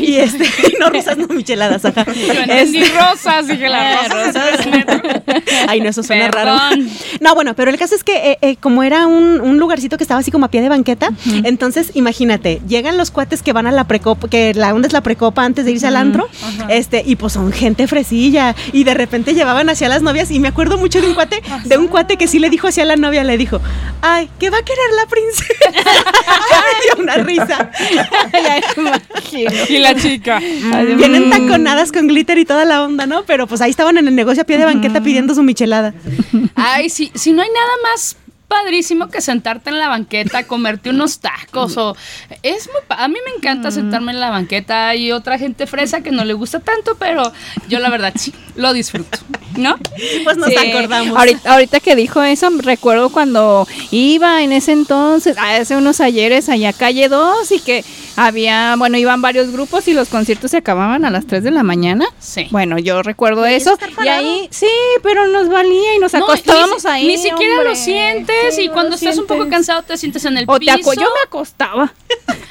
[0.00, 0.44] y este,
[0.80, 2.04] no rusas, no micheladas, ajá.
[2.04, 4.58] Yo entendí Este- rosas, dije las rosas.
[5.68, 6.46] Ay, no, eso suena Perdón.
[6.58, 6.76] raro.
[7.20, 10.04] No, bueno, pero el caso es que eh, eh, como era un, un lugarcito que
[10.04, 11.10] estaba así como a pie de banqueta,
[11.44, 15.00] entonces imagínate, llegan los cuates que van a la precopa, que la onda es la
[15.00, 16.28] precopa antes de irse al antro,
[16.68, 20.48] este, y pues son gente fresilla, y de repente llevaban hacia las novias, y me
[20.48, 23.22] acuerdo mucho de un cuate, de un cuate que sí le dijo hacia la novia,
[23.24, 23.60] le dijo,
[24.02, 25.44] ay, ¿qué va a querer la princesa?
[26.78, 27.70] me dio una risa.
[29.68, 30.38] Y la chica.
[30.38, 33.24] Vienen taconadas con glitter y toda la onda, ¿no?
[33.24, 35.94] Pero pues ahí estaban en el negocio a pie de banqueta pidiendo su michelada.
[36.54, 38.16] Ay, si, si no hay nada más
[38.48, 41.96] padrísimo que sentarte en la banqueta, comerte unos tacos o
[42.42, 46.00] es muy pa- a mí me encanta sentarme en la banqueta hay otra gente fresa
[46.00, 47.32] que no le gusta tanto, pero
[47.68, 49.18] yo la verdad sí lo disfruto,
[49.56, 49.76] ¿no?
[50.24, 50.56] Pues nos Sí.
[50.56, 51.18] acordamos.
[51.18, 56.72] Ahorita, ahorita que dijo eso, recuerdo cuando iba en ese entonces, hace unos ayeres allá
[56.72, 57.84] calle 2 y que
[58.16, 61.62] había, bueno, iban varios grupos y los conciertos se acababan a las 3 de la
[61.62, 62.06] mañana.
[62.18, 62.46] Sí.
[62.50, 63.76] Bueno, yo recuerdo eso.
[64.04, 64.68] Y ahí, sí,
[65.02, 67.06] pero nos valía y nos No, acostábamos ni, ahí.
[67.08, 67.68] Ni siquiera hombre.
[67.70, 70.94] lo sientes Sí, y cuando estás un poco cansado te sientes en el O piso.
[70.94, 71.92] yo me acostaba.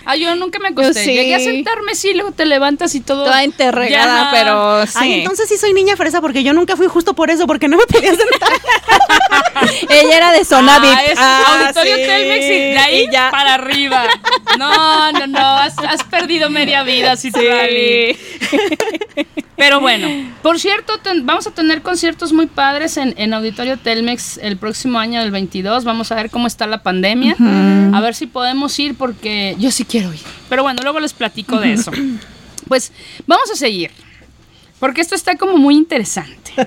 [0.07, 1.03] Ah, yo nunca me acosté.
[1.03, 1.13] Sí.
[1.13, 3.23] Llegué a sentarme, sí, luego te levantas y todo.
[3.23, 4.29] Toda enterregada, Ya.
[4.31, 4.93] pero sí.
[5.01, 7.75] Ay, entonces sí soy niña fresa porque yo nunca fui justo por eso, porque no
[7.75, 8.51] me podía sentar.
[9.89, 11.17] Ella era de zona Ah, VIP.
[11.17, 12.01] Ah, Auditorio sí.
[12.03, 13.29] Telmex y de ahí Y ya.
[13.31, 14.03] para arriba.
[14.57, 18.17] No, no, no, has, has perdido media vida, si Sí.
[19.57, 20.07] Pero bueno,
[20.41, 24.99] por cierto, ten- vamos a tener conciertos muy padres en, en Auditorio Telmex el próximo
[24.99, 25.85] año del 22.
[25.85, 27.35] Vamos a ver cómo está la pandemia.
[27.93, 30.19] A ver si podemos ir porque yo sí quiero ir.
[30.49, 31.91] Pero bueno, luego les platico de eso.
[32.67, 32.91] Pues
[33.27, 33.91] vamos a seguir.
[34.79, 36.51] Porque esto está como muy interesante.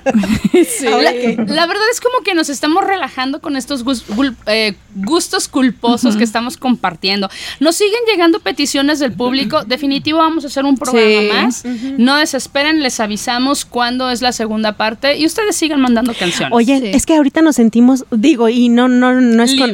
[0.82, 5.48] La, la verdad es como que nos estamos relajando con estos gus- gul- eh, gustos
[5.48, 7.28] culposos que estamos compartiendo.
[7.61, 9.64] Nos siguen llegando peticiones del público.
[9.64, 11.68] Definitivo vamos a hacer un programa Sí.
[11.68, 11.78] más.
[11.98, 16.52] No desesperen, les avisamos cuándo es la segunda parte y ustedes sigan mandando canciones.
[16.54, 16.90] Oye, Sí.
[16.92, 19.70] es que ahorita nos sentimos, digo, y no, no, no es con.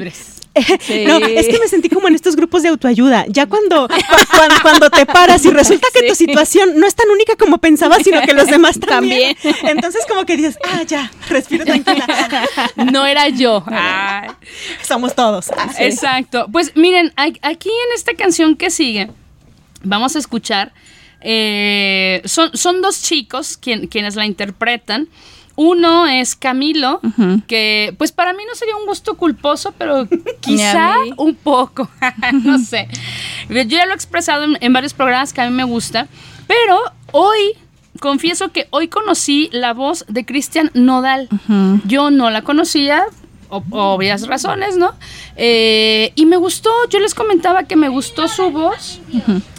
[0.55, 3.25] No, es que me sentí como en estos grupos de autoayuda.
[3.29, 3.95] Ya cuando, cu-
[4.37, 8.03] cuando, cuando te paras y resulta que tu situación no es tan única como pensabas,
[8.05, 9.35] sino que los demás también.
[9.37, 9.67] También.
[9.69, 12.07] Entonces, como que dices, ah, ya, respiro tranquila.
[12.93, 13.65] No era yo.
[13.67, 14.29] Ay.
[14.87, 15.51] Somos todos.
[15.57, 15.83] Ah, sí.
[15.85, 16.47] Exacto.
[16.53, 19.11] Pues miren, aquí en esta canción que sigue,
[19.83, 20.73] vamos a escuchar.
[21.27, 25.09] eh, son, son dos chicos quien- quienes la interpretan.
[25.57, 27.01] Uno es Camilo,
[27.47, 30.09] que pues para mí no sería un gusto culposo, pero
[30.41, 31.89] quizá un poco,
[32.43, 32.89] no sé.
[33.49, 36.09] Yo ya lo he expresado en, en varios programas que a mí me gusta,
[36.49, 36.79] pero
[37.13, 37.39] hoy,
[38.01, 41.29] confieso que hoy conocí la voz de Cristian Nodal.
[41.87, 43.05] Yo no la conocía,
[43.49, 44.93] o- obvias razones, ¿no?
[45.37, 49.01] Eh, y me gustó, yo les comentaba que me gustó su voz.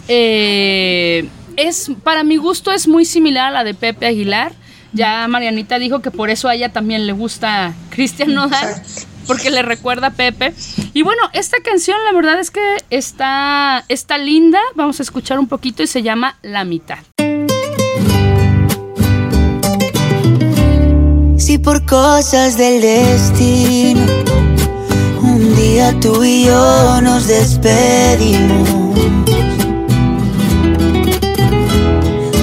[0.08, 4.52] Eh, es, para mi gusto es muy similar a la de Pepe Aguilar.
[4.96, 8.82] Ya Marianita dijo que por eso a ella también le gusta Cristian Nodal,
[9.26, 10.54] porque le recuerda a Pepe.
[10.94, 14.58] Y bueno, esta canción la verdad es que está, está linda.
[14.74, 16.96] Vamos a escuchar un poquito y se llama La mitad.
[21.36, 24.00] Si por cosas del destino
[25.22, 28.98] un día tú y yo nos despedimos.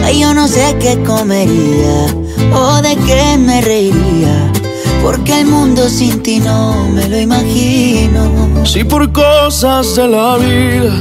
[0.04, 4.51] Ay, yo no sé qué comería o de qué me reiría
[5.03, 8.65] porque el mundo sin ti no me lo imagino.
[8.65, 10.93] Si por cosas de la vida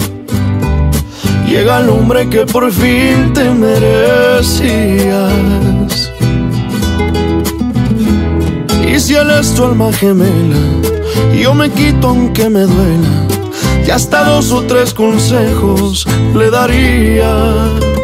[1.48, 4.52] llega el hombre que por fin te merecías.
[8.92, 10.56] Y si él es tu alma gemela,
[11.40, 13.26] yo me quito aunque me duela.
[13.86, 17.32] Y hasta dos o tres consejos le daría.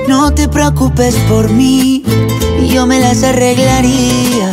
[0.06, 2.02] No te preocupes por mí,
[2.68, 4.50] yo me las arreglaría.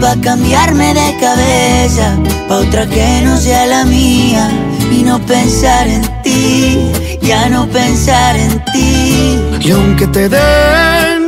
[0.00, 4.50] Pa' cambiarme de cabeza, pa' otra que no sea la mía.
[4.90, 6.78] Y no pensar en ti,
[7.22, 9.38] ya no pensar en ti.
[9.60, 11.26] Y aunque te den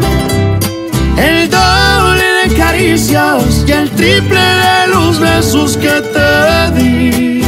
[1.16, 7.42] el doble de caricias y el triple de los besos que te di.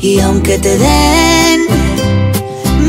[0.00, 1.60] Y aunque te den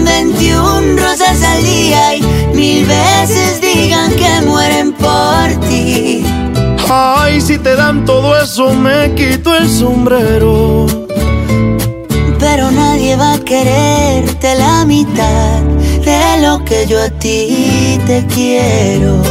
[0.05, 2.26] 21 rosas al día y
[2.57, 6.25] mil veces digan que mueren por ti.
[6.89, 10.87] Ay, si te dan todo eso, me quito el sombrero.
[12.39, 15.61] Pero nadie va a quererte la mitad
[16.03, 19.21] de lo que yo a ti te quiero.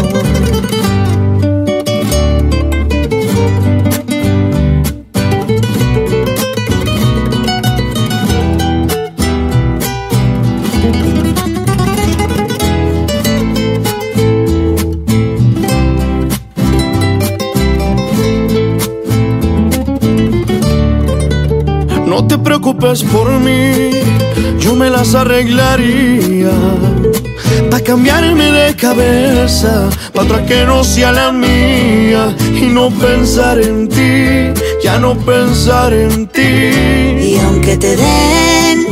[22.76, 23.90] Preocupes por mí,
[24.58, 26.50] yo me las arreglaría.
[27.70, 32.34] Pa' cambiarme de cabeza, pa' otra que no sea la mía.
[32.54, 34.52] Y no pensar en ti,
[34.82, 36.42] ya no pensar en ti.
[36.42, 38.86] Y aunque te den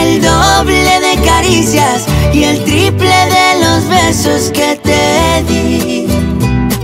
[0.00, 6.06] el doble de caricias y el triple de los besos que te di.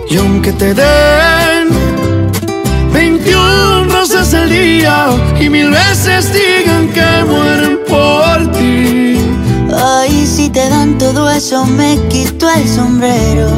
[0.08, 1.68] Y aunque te den
[2.92, 3.79] 21
[4.30, 5.08] rosas al día
[5.40, 9.18] y mil veces digan que mueren por ti.
[9.74, 13.50] Ay, si te dan todo eso, me quito el sombrero.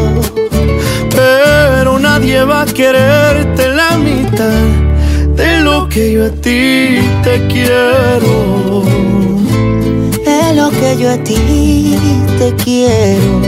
[1.10, 4.62] Pero nadie va a quererte la mitad
[5.36, 8.84] de lo que yo a ti te quiero.
[10.24, 11.96] De lo que yo a ti
[12.38, 13.40] te quiero.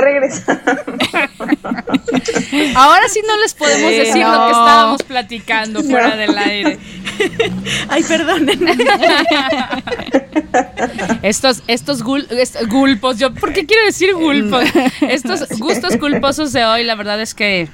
[0.00, 0.60] Ya regresamos.
[2.76, 6.16] Ahora sí no les podemos Sí, decir lo que estábamos platicando fuera No.
[6.16, 6.78] del aire.
[7.88, 8.60] Ay, perdonen.
[11.22, 14.64] Estos, estos gul- est- gulpos, yo, ¿por qué quiero decir gulpos?
[15.02, 17.68] Estos gustos culposos de hoy, la verdad es que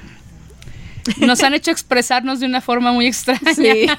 [1.19, 3.97] nos han hecho expresarnos de una forma muy extraña.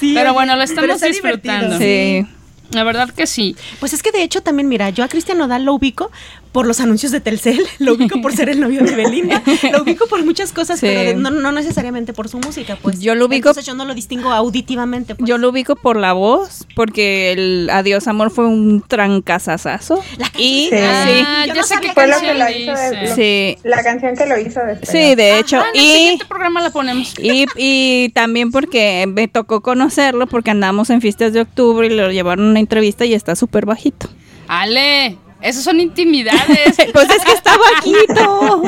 [0.00, 0.12] Sí.
[0.14, 1.78] Pero bueno, lo estamos disfrutando.
[1.78, 2.26] Sí.
[2.72, 3.56] La verdad que sí.
[3.80, 6.10] Pues es que de hecho también, mira, yo a Cristian Nodal lo ubico
[6.52, 9.42] por los anuncios de Telcel, lo ubico por ser el novio de Belinda,
[9.72, 10.86] lo ubico por muchas cosas, Sí.
[10.86, 13.00] pero de- no, no necesariamente por su música, pues.
[13.00, 15.14] Yo lo ubico- Entonces yo no lo distingo auditivamente.
[15.14, 15.28] Pues.
[15.28, 20.02] Yo lo ubico por la voz, porque el Adiós Amor fue un trancazazazo.
[20.36, 20.76] Y Sí.
[20.78, 24.16] Ah, Yo no sé sabía qué Fue lo que lo hizo de- sí, La canción
[24.16, 24.88] que lo hizo después.
[24.90, 27.14] sí, de hecho, Ajá, en el y, siguiente programa la ponemos.
[27.18, 32.10] y, y también porque me tocó conocerlo, porque andamos en fiestas de octubre y lo
[32.10, 34.08] llevaron a una entrevista y está súper bajito.
[34.48, 36.76] Ale, esas son intimidades.
[36.92, 38.62] Pues es que está bajito.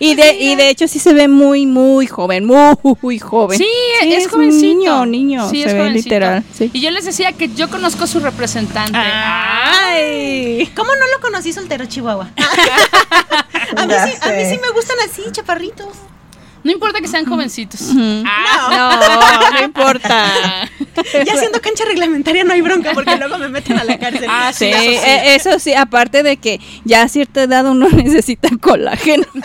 [0.00, 3.58] Y de, y de hecho sí se ve muy, muy joven, muy joven.
[3.58, 3.68] Sí,
[4.02, 4.66] es, un jovencito.
[4.66, 6.04] Niño, niño, Sí, se es ve jovencito.
[6.04, 6.44] literal.
[6.56, 6.70] sí.
[6.72, 8.96] Y yo les decía que yo conozco a su representante.
[8.98, 10.70] Ay.
[10.74, 12.30] ¿Cómo no lo conocí soltero, Chihuahua?
[13.76, 15.88] a, mí sí, a mí sí me gustan así, chaparritos.
[16.66, 17.80] No importa que sean jovencitos.
[17.94, 20.68] No, no importa.
[21.26, 24.26] Ya siendo cancha reglamentaria no hay bronca porque luego me meten a la cárcel.
[24.30, 29.26] Ah, Sí, eh, eso sí, aparte de que ya a cierta edad uno necesita colágeno.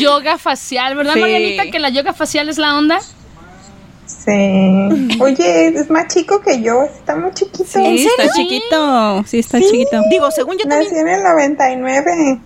[0.00, 1.20] Yoga facial, ¿verdad, Sí.
[1.20, 1.70] Marianita?
[1.70, 2.98] Que la yoga facial es la onda.
[4.06, 5.18] Sí.
[5.20, 7.64] Oye, es más chico que yo, está muy chiquito.
[7.64, 9.24] Sí, está chiquito.
[9.26, 10.02] Sí, está chiquito.
[10.10, 10.90] Digo, según yo también.
[10.90, 12.40] Nació en el 99.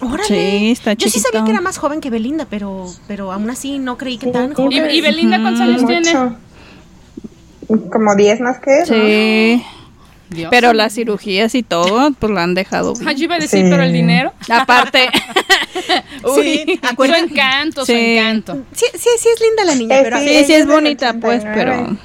[0.00, 0.24] Órale.
[0.26, 3.78] Sí, está Yo sí sabía que era más joven que Belinda, pero, pero aún así
[3.78, 4.72] no creí que tan joven.
[4.90, 6.12] ¿Y, y Belinda cuántos años tiene?
[6.14, 6.36] Mucho.
[7.90, 8.84] Como 10 más que él.
[8.88, 8.94] ¿no?
[8.94, 9.64] Sí.
[10.30, 10.48] Dios.
[10.50, 12.94] Pero las cirugías y todo, pues la han dejado.
[13.06, 13.70] Ah, yo iba a decir, Sí.
[13.70, 14.32] pero el dinero.
[14.50, 15.08] Aparte.
[16.36, 16.64] Sí,
[16.96, 18.16] Su encanto, su Sí.
[18.16, 18.62] encanto.
[18.72, 20.28] Sí, sí, sí es linda la niña, Eh, pero sí.
[20.28, 21.54] Sí, sí es es bonita, pues, 89.
[21.54, 21.96] pero.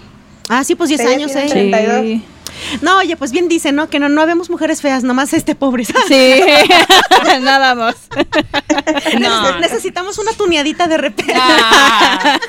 [0.50, 1.70] Ah, sí, pues 10 Ella años, tiene
[2.16, 2.22] ¿eh?
[2.70, 2.80] 32.
[2.80, 2.86] Sí.
[2.86, 3.90] No, oye, pues bien dice, ¿no?
[3.90, 5.88] Que no, no habemos mujeres feas, nomás este pobres.
[6.08, 6.14] Sí,
[7.42, 7.96] nada más.
[9.20, 9.60] No.
[9.60, 11.34] Necesitamos una tuneadita de repente.
[11.36, 12.40] Ah.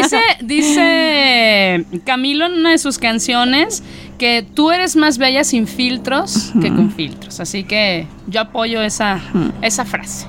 [0.00, 3.82] dice, dice Camilo en una de sus canciones
[4.18, 7.40] que tú eres más bella sin filtros que con filtros.
[7.40, 9.20] Así que yo apoyo esa,
[9.62, 10.26] esa frase.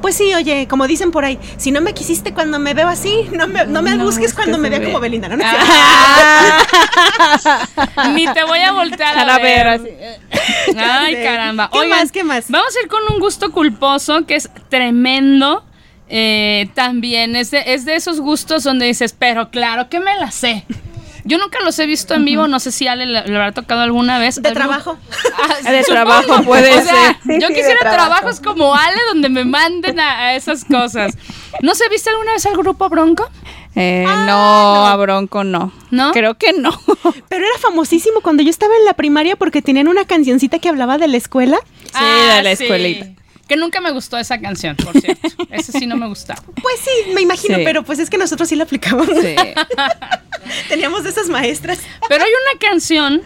[0.00, 3.26] Pues sí, oye, como dicen por ahí, si no me quisiste cuando me veo así,
[3.32, 5.28] no me, no me No busques cuando me vea como Belinda.
[5.28, 5.36] ¿no?
[5.36, 5.50] ¿No es
[8.14, 9.68] Ni te voy a voltear a, A ver, ver.
[9.68, 9.88] así.
[10.78, 11.68] Ay, caramba.
[11.72, 12.50] ¿Qué Oigan, más, qué más?
[12.50, 15.64] Vamos a ir con un gusto culposo que es tremendo.
[16.08, 20.30] eh, también es de, es de esos gustos donde dices, pero claro que me la
[20.30, 20.64] sé.
[21.24, 23.80] Yo nunca los he visto en vivo, no sé si Ale le, le habrá tocado
[23.82, 24.36] alguna vez.
[24.40, 24.98] De Algún- trabajo.
[25.64, 27.16] Ah, De trabajo puede O sea, ser.
[27.26, 28.08] Sí, yo sí, quisiera trabajo.
[28.10, 31.16] trabajos como Ale donde me manden a, a esas cosas.
[31.62, 33.28] ¿No se viste alguna vez al grupo Bronco?
[33.76, 35.72] Eh, no, a Bronco no.
[35.90, 36.10] ¿No?
[36.12, 36.70] Creo que no.
[37.28, 40.98] Pero era famosísimo cuando yo estaba en la primaria porque tenían una cancioncita que hablaba
[40.98, 41.58] de la escuela.
[41.92, 43.06] Sí, de la escuelita.
[43.50, 45.28] Que nunca me gustó esa canción, por cierto.
[45.50, 46.40] Ese sí no me gustaba.
[46.62, 47.62] Pues sí, me imagino, Sí.
[47.64, 49.08] pero pues es que nosotros sí la aplicábamos.
[49.20, 49.34] Sí.
[50.68, 51.80] Teníamos de esas maestras.
[52.08, 53.22] Pero hay una canción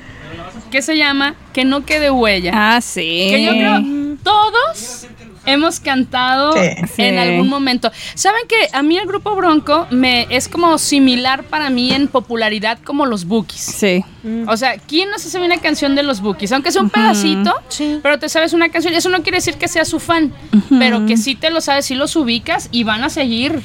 [0.70, 2.52] que se llama Que no quede huella.
[2.54, 3.26] Ah, sí.
[3.30, 3.82] Que yo creo
[4.24, 5.06] todos
[5.46, 6.60] hemos cantado Sí.
[7.02, 7.16] en Sí.
[7.16, 7.90] algún momento.
[8.14, 12.78] ¿Saben que a mí el grupo Bronco me es como similar para mí en popularidad
[12.84, 13.60] como los Bookies?
[13.60, 14.04] Sí.
[14.46, 16.52] O sea, ¿quién no se sabe una canción de los Bookies?
[16.52, 18.00] Aunque sea un pedacito, Sí.
[18.02, 18.94] pero te sabes una canción.
[18.94, 20.32] Eso no quiere decir que seas su fan,
[20.78, 23.60] pero que sí te lo sabes, sí los ubicas y van a seguir.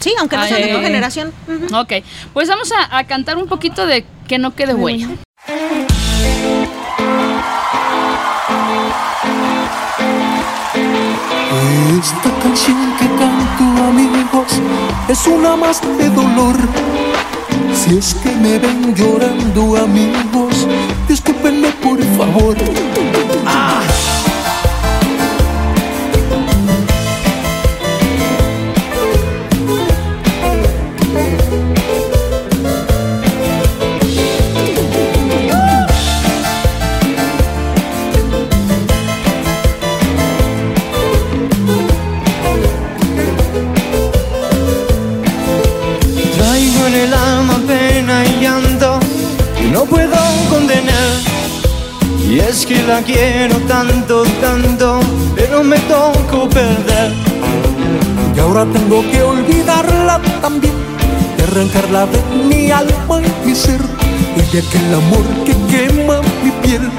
[0.00, 1.32] Sí, aunque no Ay, sean de tu generación.
[1.46, 1.76] Ujú.
[1.76, 1.92] Ok,
[2.32, 5.08] pues vamos a, a cantar un poquito de Que no quede huella.
[11.52, 14.52] Esta canción que canto amigos
[15.08, 16.56] es una más de dolor.
[17.74, 20.66] Si es que me ven llorando amigos,
[21.08, 22.56] discúlpenme por favor.
[23.44, 24.11] Ah.
[53.04, 55.00] Quiero tanto, tanto,
[55.34, 57.12] pero me tocó perder.
[58.34, 60.72] Y ahora tengo que olvidarla también,
[61.48, 63.80] arrancarla de mi alma y mi ser,
[64.36, 66.90] y de aquel amor que quema mi piel.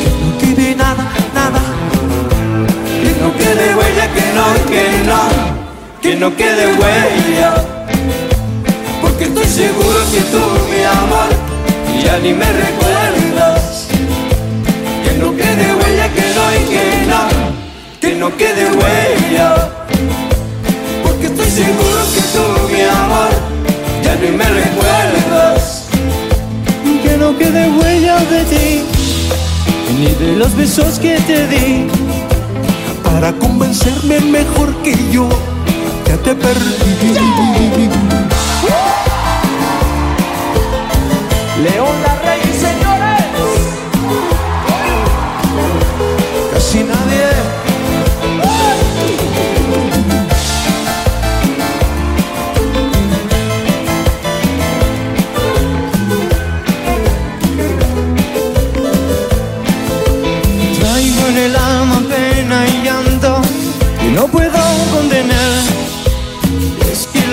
[0.00, 1.60] Que no quede nada, nada,
[3.02, 5.20] Que no quede huella, que no, que no,
[6.00, 7.54] que no quede huella.
[9.00, 11.28] Porque estoy seguro que tú, mi amor,
[12.02, 13.53] ya ni me recuerdas.
[18.24, 19.84] No quede huella.
[21.02, 23.32] Porque estoy seguro que tú, mi amor,
[24.02, 25.88] ya ni me recuerdas.
[27.02, 28.82] Que no quede huella de ti,
[29.98, 31.86] ni de los besos que te di.
[33.04, 35.28] para convencerme mejor que yo,
[36.08, 37.18] ya te perdí.
[41.62, 42.13] León la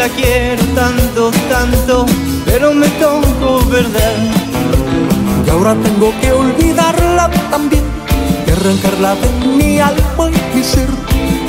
[0.02, 2.06] la quiero tanto, tanto,
[2.46, 4.18] pero me tocó perder.
[5.46, 7.84] Y ahora tengo que olvidarla también,
[8.48, 10.90] y arrancarla de mi alma y mi ser,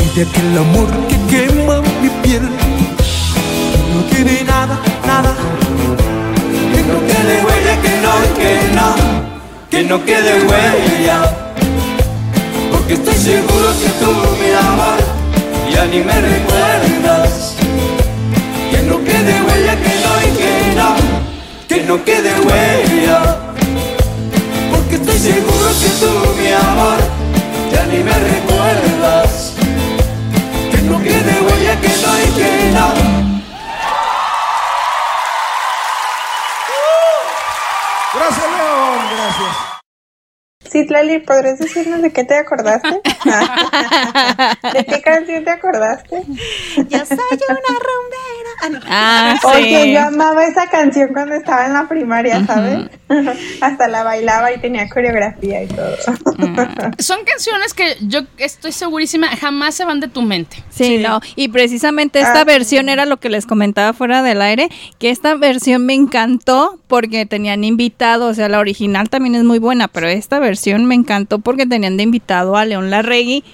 [0.03, 2.47] y de aquel amor que quema mi piel.
[3.95, 5.35] No quede nada, nada,
[6.73, 8.89] Que no quede huella, que no, que no,
[9.71, 11.19] que no quede huella.
[12.71, 14.99] Porque estoy seguro que tú, mi amor,
[15.73, 17.22] ya ni me recuerdas.
[21.93, 23.32] No quede huella.
[40.83, 42.89] Sí, Tlali, ¿podrías decirnos de qué te acordaste?
[44.73, 46.23] ¿De qué canción te acordaste?
[46.89, 48.51] Yo soy una rumbera.
[48.61, 48.81] Ah, no.
[48.89, 49.47] Ah, sí.
[49.47, 52.89] Oye, yo amaba esa canción cuando estaba en la primaria, ¿sabes?
[53.61, 55.95] Hasta la bailaba y tenía coreografía y todo.
[56.99, 60.63] Son canciones que yo estoy segurísima jamás se van de tu mente.
[60.71, 61.21] Sí, no.
[61.37, 62.45] Y precisamente esta Ah.
[62.45, 67.27] versión era lo que les comentaba fuera del aire, que esta versión me encantó porque
[67.27, 71.39] tenían invitado, o sea, la original también es muy buena, pero esta versión me encantó
[71.39, 73.45] porque tenían de invitado a León Larregui,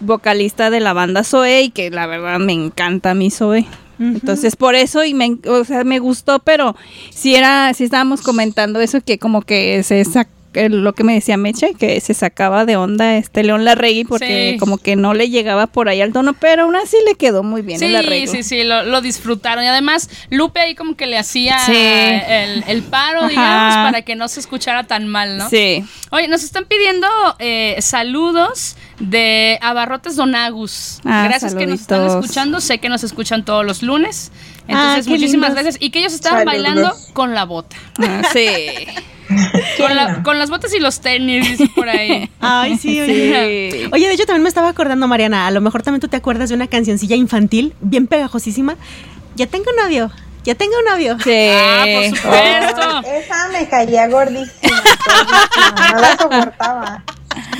[0.00, 3.66] vocalista de la banda Zoe, y que la verdad me encanta mi Zoe.
[3.98, 6.76] Entonces, por eso, y me, o sea, me gustó, pero
[7.10, 10.28] si era, si estábamos comentando eso, que como que se sac-
[10.68, 14.58] lo que me decía Meche, que se sacaba de onda este León Larregui porque Sí.
[14.58, 17.62] como que no le llegaba por ahí al tono, pero aún así le quedó muy
[17.62, 18.32] bien el Sí, arreglo.
[18.32, 19.62] sí, sí, lo, lo disfrutaron.
[19.64, 21.72] Y además, Lupe ahí como que le hacía Sí.
[21.76, 23.28] el, el paro, Ajá.
[23.28, 25.48] digamos, para que no se escuchara tan mal, ¿no?
[25.48, 25.84] Sí.
[26.10, 27.06] Oye, nos están pidiendo
[27.38, 31.00] eh, saludos de Abarrotes Donagus.
[31.04, 32.60] Ah, gracias que nos están escuchando.
[32.60, 34.32] Sé que nos escuchan todos los lunes.
[34.68, 35.64] Ah, Entonces, muchísimas lindos.
[35.64, 35.76] gracias.
[35.82, 36.62] Y que ellos estaban Saludos.
[36.62, 37.76] bailando con la bota.
[37.98, 38.86] Ah, sí.
[39.78, 42.30] con, la- con las botas y los tenis, por ahí.
[42.40, 43.88] Ay, sí, oye.
[43.92, 46.48] Oye, de hecho también me estaba acordando, Mariana, a lo mejor también tú te acuerdas
[46.48, 48.76] de una cancioncilla infantil, bien pegajosísima.
[49.36, 50.10] Ya tengo novio,
[50.44, 51.16] ya tengo novio.
[51.22, 51.30] Sí.
[51.52, 53.00] Ah, por supuesto.
[53.10, 54.82] Esa me caía gordísima,
[55.92, 57.04] no la soportaba.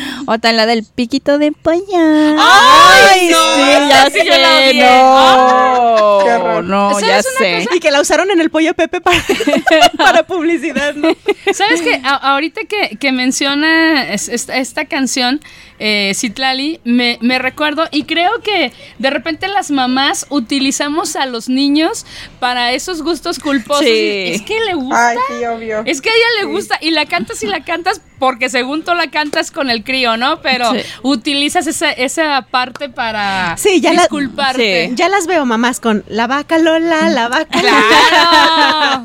[0.26, 2.34] Otra la del piquito de polla.
[2.38, 3.54] ¡Ay, no!
[3.54, 4.80] sí, ya sí yo la sé, odié.
[4.82, 6.18] no.
[6.24, 6.64] Qué horror.
[6.64, 7.64] No, ya ¿Sabes una sé.
[7.64, 7.76] cosa?
[7.76, 9.18] Y que la usaron en el pollo Pepe para,
[9.98, 11.08] para publicidad, ¿no?
[11.54, 12.00] ¿Sabes qué?
[12.04, 15.40] A- ahorita que, que menciona es- esta, esta canción,
[15.78, 21.48] eh, Citlali, me, me recuerdo y creo que de repente las mamás utilizamos a los
[21.48, 22.04] niños
[22.40, 23.84] para esos gustos culposos.
[23.84, 24.24] Sí.
[24.34, 25.10] Es que le gusta.
[25.10, 25.82] Ay, sí, obvio.
[25.86, 28.94] Es que a ella le gusta y la cantas y la cantas porque según tú
[28.94, 30.40] la cantas con el crío, ¿no?
[30.42, 30.80] Pero Sí.
[31.02, 34.88] utilizas esa, esa parte para Sí, ya la- disculparte.
[34.88, 34.94] Sí.
[34.96, 39.04] Ya las veo mamás con la vaca Lola, la vaca ¡Claro!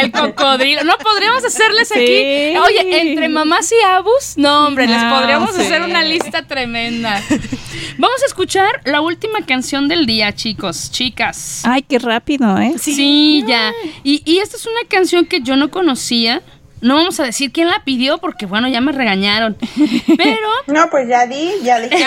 [0.00, 0.84] El cocodrilo.
[0.84, 1.94] No podríamos hacerles Sí.
[1.94, 2.56] aquí.
[2.58, 5.60] Oye, entre mamás y abus, no, hombre, les podríamos sí.
[5.62, 7.22] hacer una lista tremenda.
[7.98, 11.62] Vamos a escuchar la última canción del día, chicos, chicas.
[11.64, 12.74] Ay, qué rápido, ¿eh?
[12.78, 13.72] Sí, ya.
[14.04, 16.42] Y, y esta es una canción que yo no conocía.
[16.80, 19.56] No vamos a decir quién la pidió porque, bueno, ya me regañaron.
[20.16, 22.06] Pero, No, pues ya di, ya dije.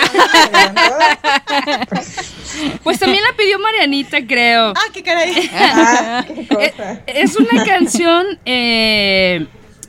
[2.84, 4.72] pues también la pidió Marianita, creo.
[4.76, 5.50] Ah, qué caray.
[5.54, 7.02] Ah, qué Eh.
[7.06, 9.46] Es una canción eh,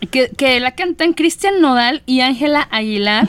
[0.10, 3.28] que, que la cantan Cristian Nodal y Ángela Aguilar.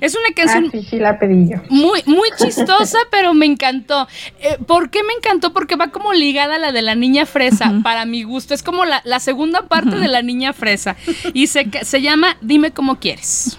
[0.00, 1.56] Es una Ah, canción sí, sí, la pedí yo.
[1.70, 4.06] muy, muy chistosa, pero me encantó.
[4.40, 5.52] Eh, ¿Por qué me encantó?
[5.52, 8.52] Porque va como ligada a la de la niña fresa, para mi gusto.
[8.54, 10.96] Es como la, la segunda parte de la niña fresa.
[11.32, 13.58] Y se, se llama Dime cómo quieres.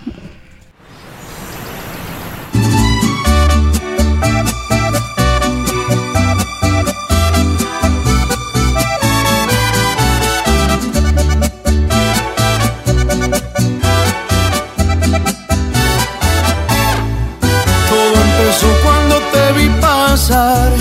[20.12, 20.72] Pasar.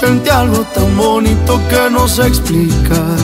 [0.00, 3.18] Sentí algo tan bonito que no sé explicar.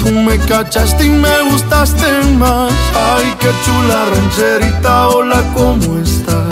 [0.00, 2.08] Tú me cachaste y me gustaste
[2.38, 2.72] más.
[3.10, 6.47] Ay, qué chula rancherita, hola, ¿cómo estás?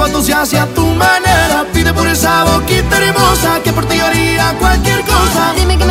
[0.00, 0.06] Quiera.
[0.06, 1.66] Este vato se hace a tu manera.
[1.72, 5.52] Pide por esa boquita hermosa que por ti haría cualquier cosa.
[5.56, 5.84] Dime qué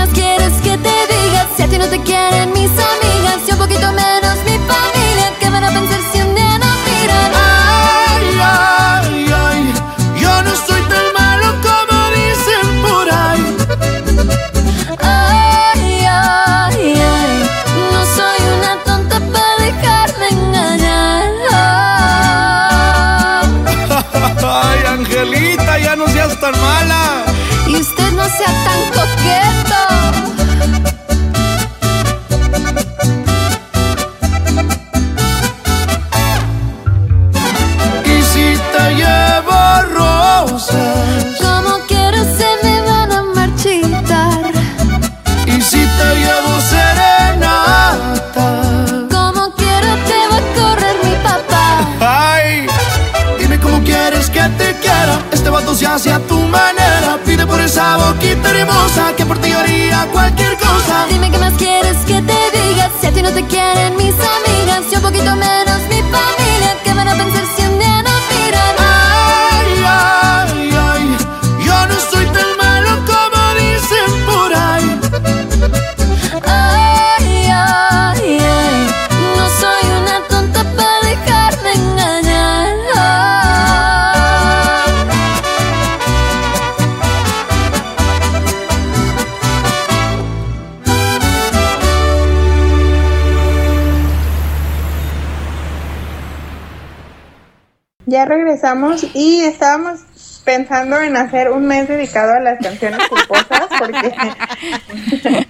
[99.14, 100.02] Y estábamos
[100.44, 104.16] pensando en hacer un mes dedicado a las canciones culposas porque,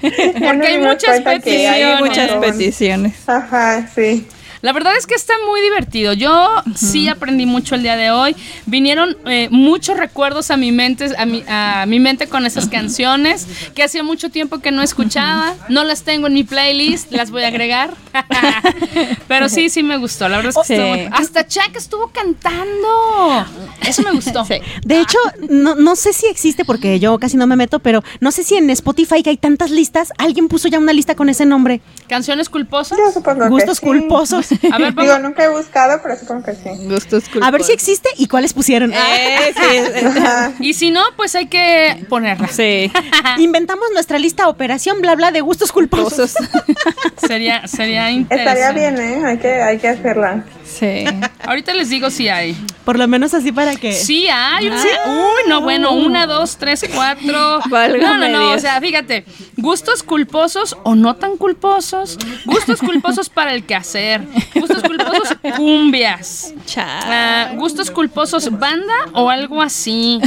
[0.34, 2.00] Porque hay muchas que hay peticiones.
[2.02, 3.30] Muchas peticiones.
[3.30, 4.28] Ajá, sí.
[4.61, 6.14] La verdad es que está muy divertido.
[6.14, 8.36] Yo sí aprendí mucho el día de hoy.
[8.65, 13.48] Vinieron eh, muchos recuerdos a mi mente, a mi, a mi mente con esas canciones
[13.73, 15.56] que hacía mucho tiempo que no escuchaba.
[15.69, 17.91] No las tengo en mi playlist, las voy a agregar.
[19.27, 20.27] Pero sí, sí me gustó.
[20.30, 20.81] La verdad es que Sí.
[20.81, 23.45] estuvo hasta Chuck estuvo cantando.
[23.88, 24.45] Eso me gustó.
[24.84, 25.18] De hecho,
[25.49, 28.56] no, no sé si existe porque yo casi no me meto, pero no sé si
[28.56, 31.81] en Spotify que hay tantas listas, alguien puso ya una lista con ese nombre.
[32.07, 32.98] ¿Canciones culposas?
[32.98, 33.86] Yo supongo que Gustos sí.
[33.86, 34.48] culposos.
[34.71, 36.69] A ver, Digo, nunca he buscado, pero supongo que sí.
[36.85, 38.91] Gustos A ver si existe y cuáles pusieron.
[38.93, 40.55] Eh, sí.
[40.59, 42.47] Y si no, pues hay que ponerla.
[42.47, 42.91] sí.
[43.38, 46.34] Inventamos nuestra lista operación bla bla de gustos culposos.
[47.27, 48.61] Sería, sería interesante.
[48.61, 49.26] Estaría bien, ¿eh?
[49.26, 50.43] Hay que, hay que hacerla.
[50.70, 51.04] Sí.
[51.46, 52.56] Ahorita les digo si hay.
[52.86, 53.91] Por lo menos así para que.
[53.94, 54.68] Sí, hay.
[54.68, 57.60] una- Uy, no, bueno, una, dos, tres, cuatro.
[57.70, 58.52] Válgame no, no, no.
[58.52, 59.26] O sea, fíjate,
[59.58, 62.18] gustos culposos o no tan culposos.
[62.46, 64.22] Gustos culposos para el quehacer.
[64.56, 66.54] Gustos culposos cumbias.
[66.78, 70.20] Ah, gustos culposos banda o algo así.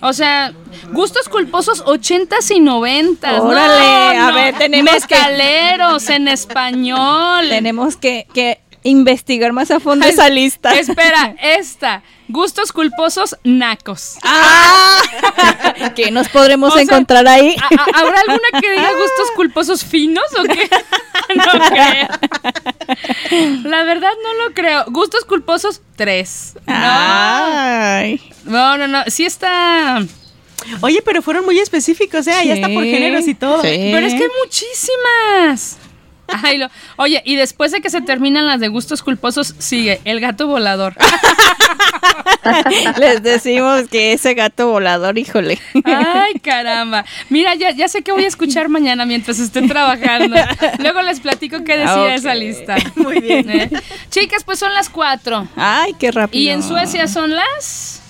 [0.00, 0.52] O sea,
[0.92, 3.40] gustos culposos ochentas y noventas.
[3.40, 4.34] Órale, No, a no.
[4.36, 7.48] ver, tenemos que- Metaleros en español.
[7.48, 10.72] Tenemos que, que investigar más a fondo esa lista.
[10.74, 12.02] Espera, esta.
[12.28, 14.16] Gustos culposos nacos.
[14.24, 15.00] Ah,
[15.94, 17.54] que nos podremos O sea, encontrar ahí.
[17.60, 20.68] ¿a- a- ¿Habrá alguna que diga gustos culposos finos o qué?
[21.34, 22.08] No creo.
[23.64, 24.84] La verdad no lo creo.
[24.88, 26.54] Gustos culposos, tres.
[26.66, 26.74] No.
[26.76, 28.20] Ay.
[28.44, 29.02] No, no, no.
[29.08, 30.04] Sí está.
[30.82, 32.32] Oye, pero fueron muy específicos, ¿eh?
[32.44, 33.60] Ya está por Sí, géneros y todo.
[33.62, 33.68] sí.
[33.92, 35.78] Pero es que hay muchísimas.
[36.28, 40.20] Ay, lo- Oye, y después de que se terminan las de gustos culposos, sigue el
[40.20, 40.94] gato volador.
[42.98, 45.58] Les decimos que ese gato volador, híjole.
[45.84, 47.04] Ay, caramba.
[47.28, 50.36] Mira, ya, ya sé que voy a escuchar mañana mientras esté trabajando.
[50.78, 52.76] Luego les platico qué decía Ah, esa lista.
[52.94, 53.70] Muy bien.
[54.10, 55.46] Chicas, pues son las cuatro.
[55.56, 56.42] Ay, qué rápido.
[56.42, 58.00] Y en Suecia son las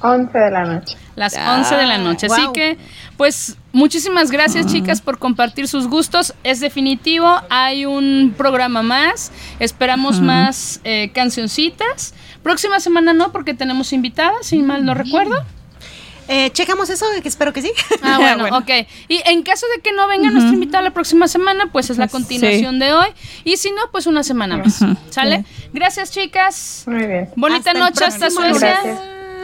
[0.00, 0.96] 11 de la noche.
[1.16, 2.26] las 11 de la noche.
[2.26, 2.78] Así que,
[3.18, 6.34] pues, muchísimas gracias, chicas, por compartir sus gustos.
[6.44, 9.32] Es definitivo, hay un programa más.
[9.58, 12.14] Esperamos más eh, cancioncitas.
[12.44, 15.44] Próxima semana no, porque tenemos invitadas, si mal no recuerdo.
[16.28, 17.72] Eh, checamos eso, que espero que sí.
[18.02, 18.86] Ah, bueno, ok.
[19.08, 22.06] Y en caso de que no venga nuestra invitada la próxima semana, pues es la
[22.06, 23.08] continuación de hoy.
[23.44, 24.78] Y si no, pues una semana más.
[25.10, 25.44] ¿Sale?
[25.72, 26.84] Gracias, chicas.
[26.86, 27.30] Muy bien.
[27.34, 28.80] Bonita Hasta noche hasta Suecia.
[28.82, 29.17] Gracias.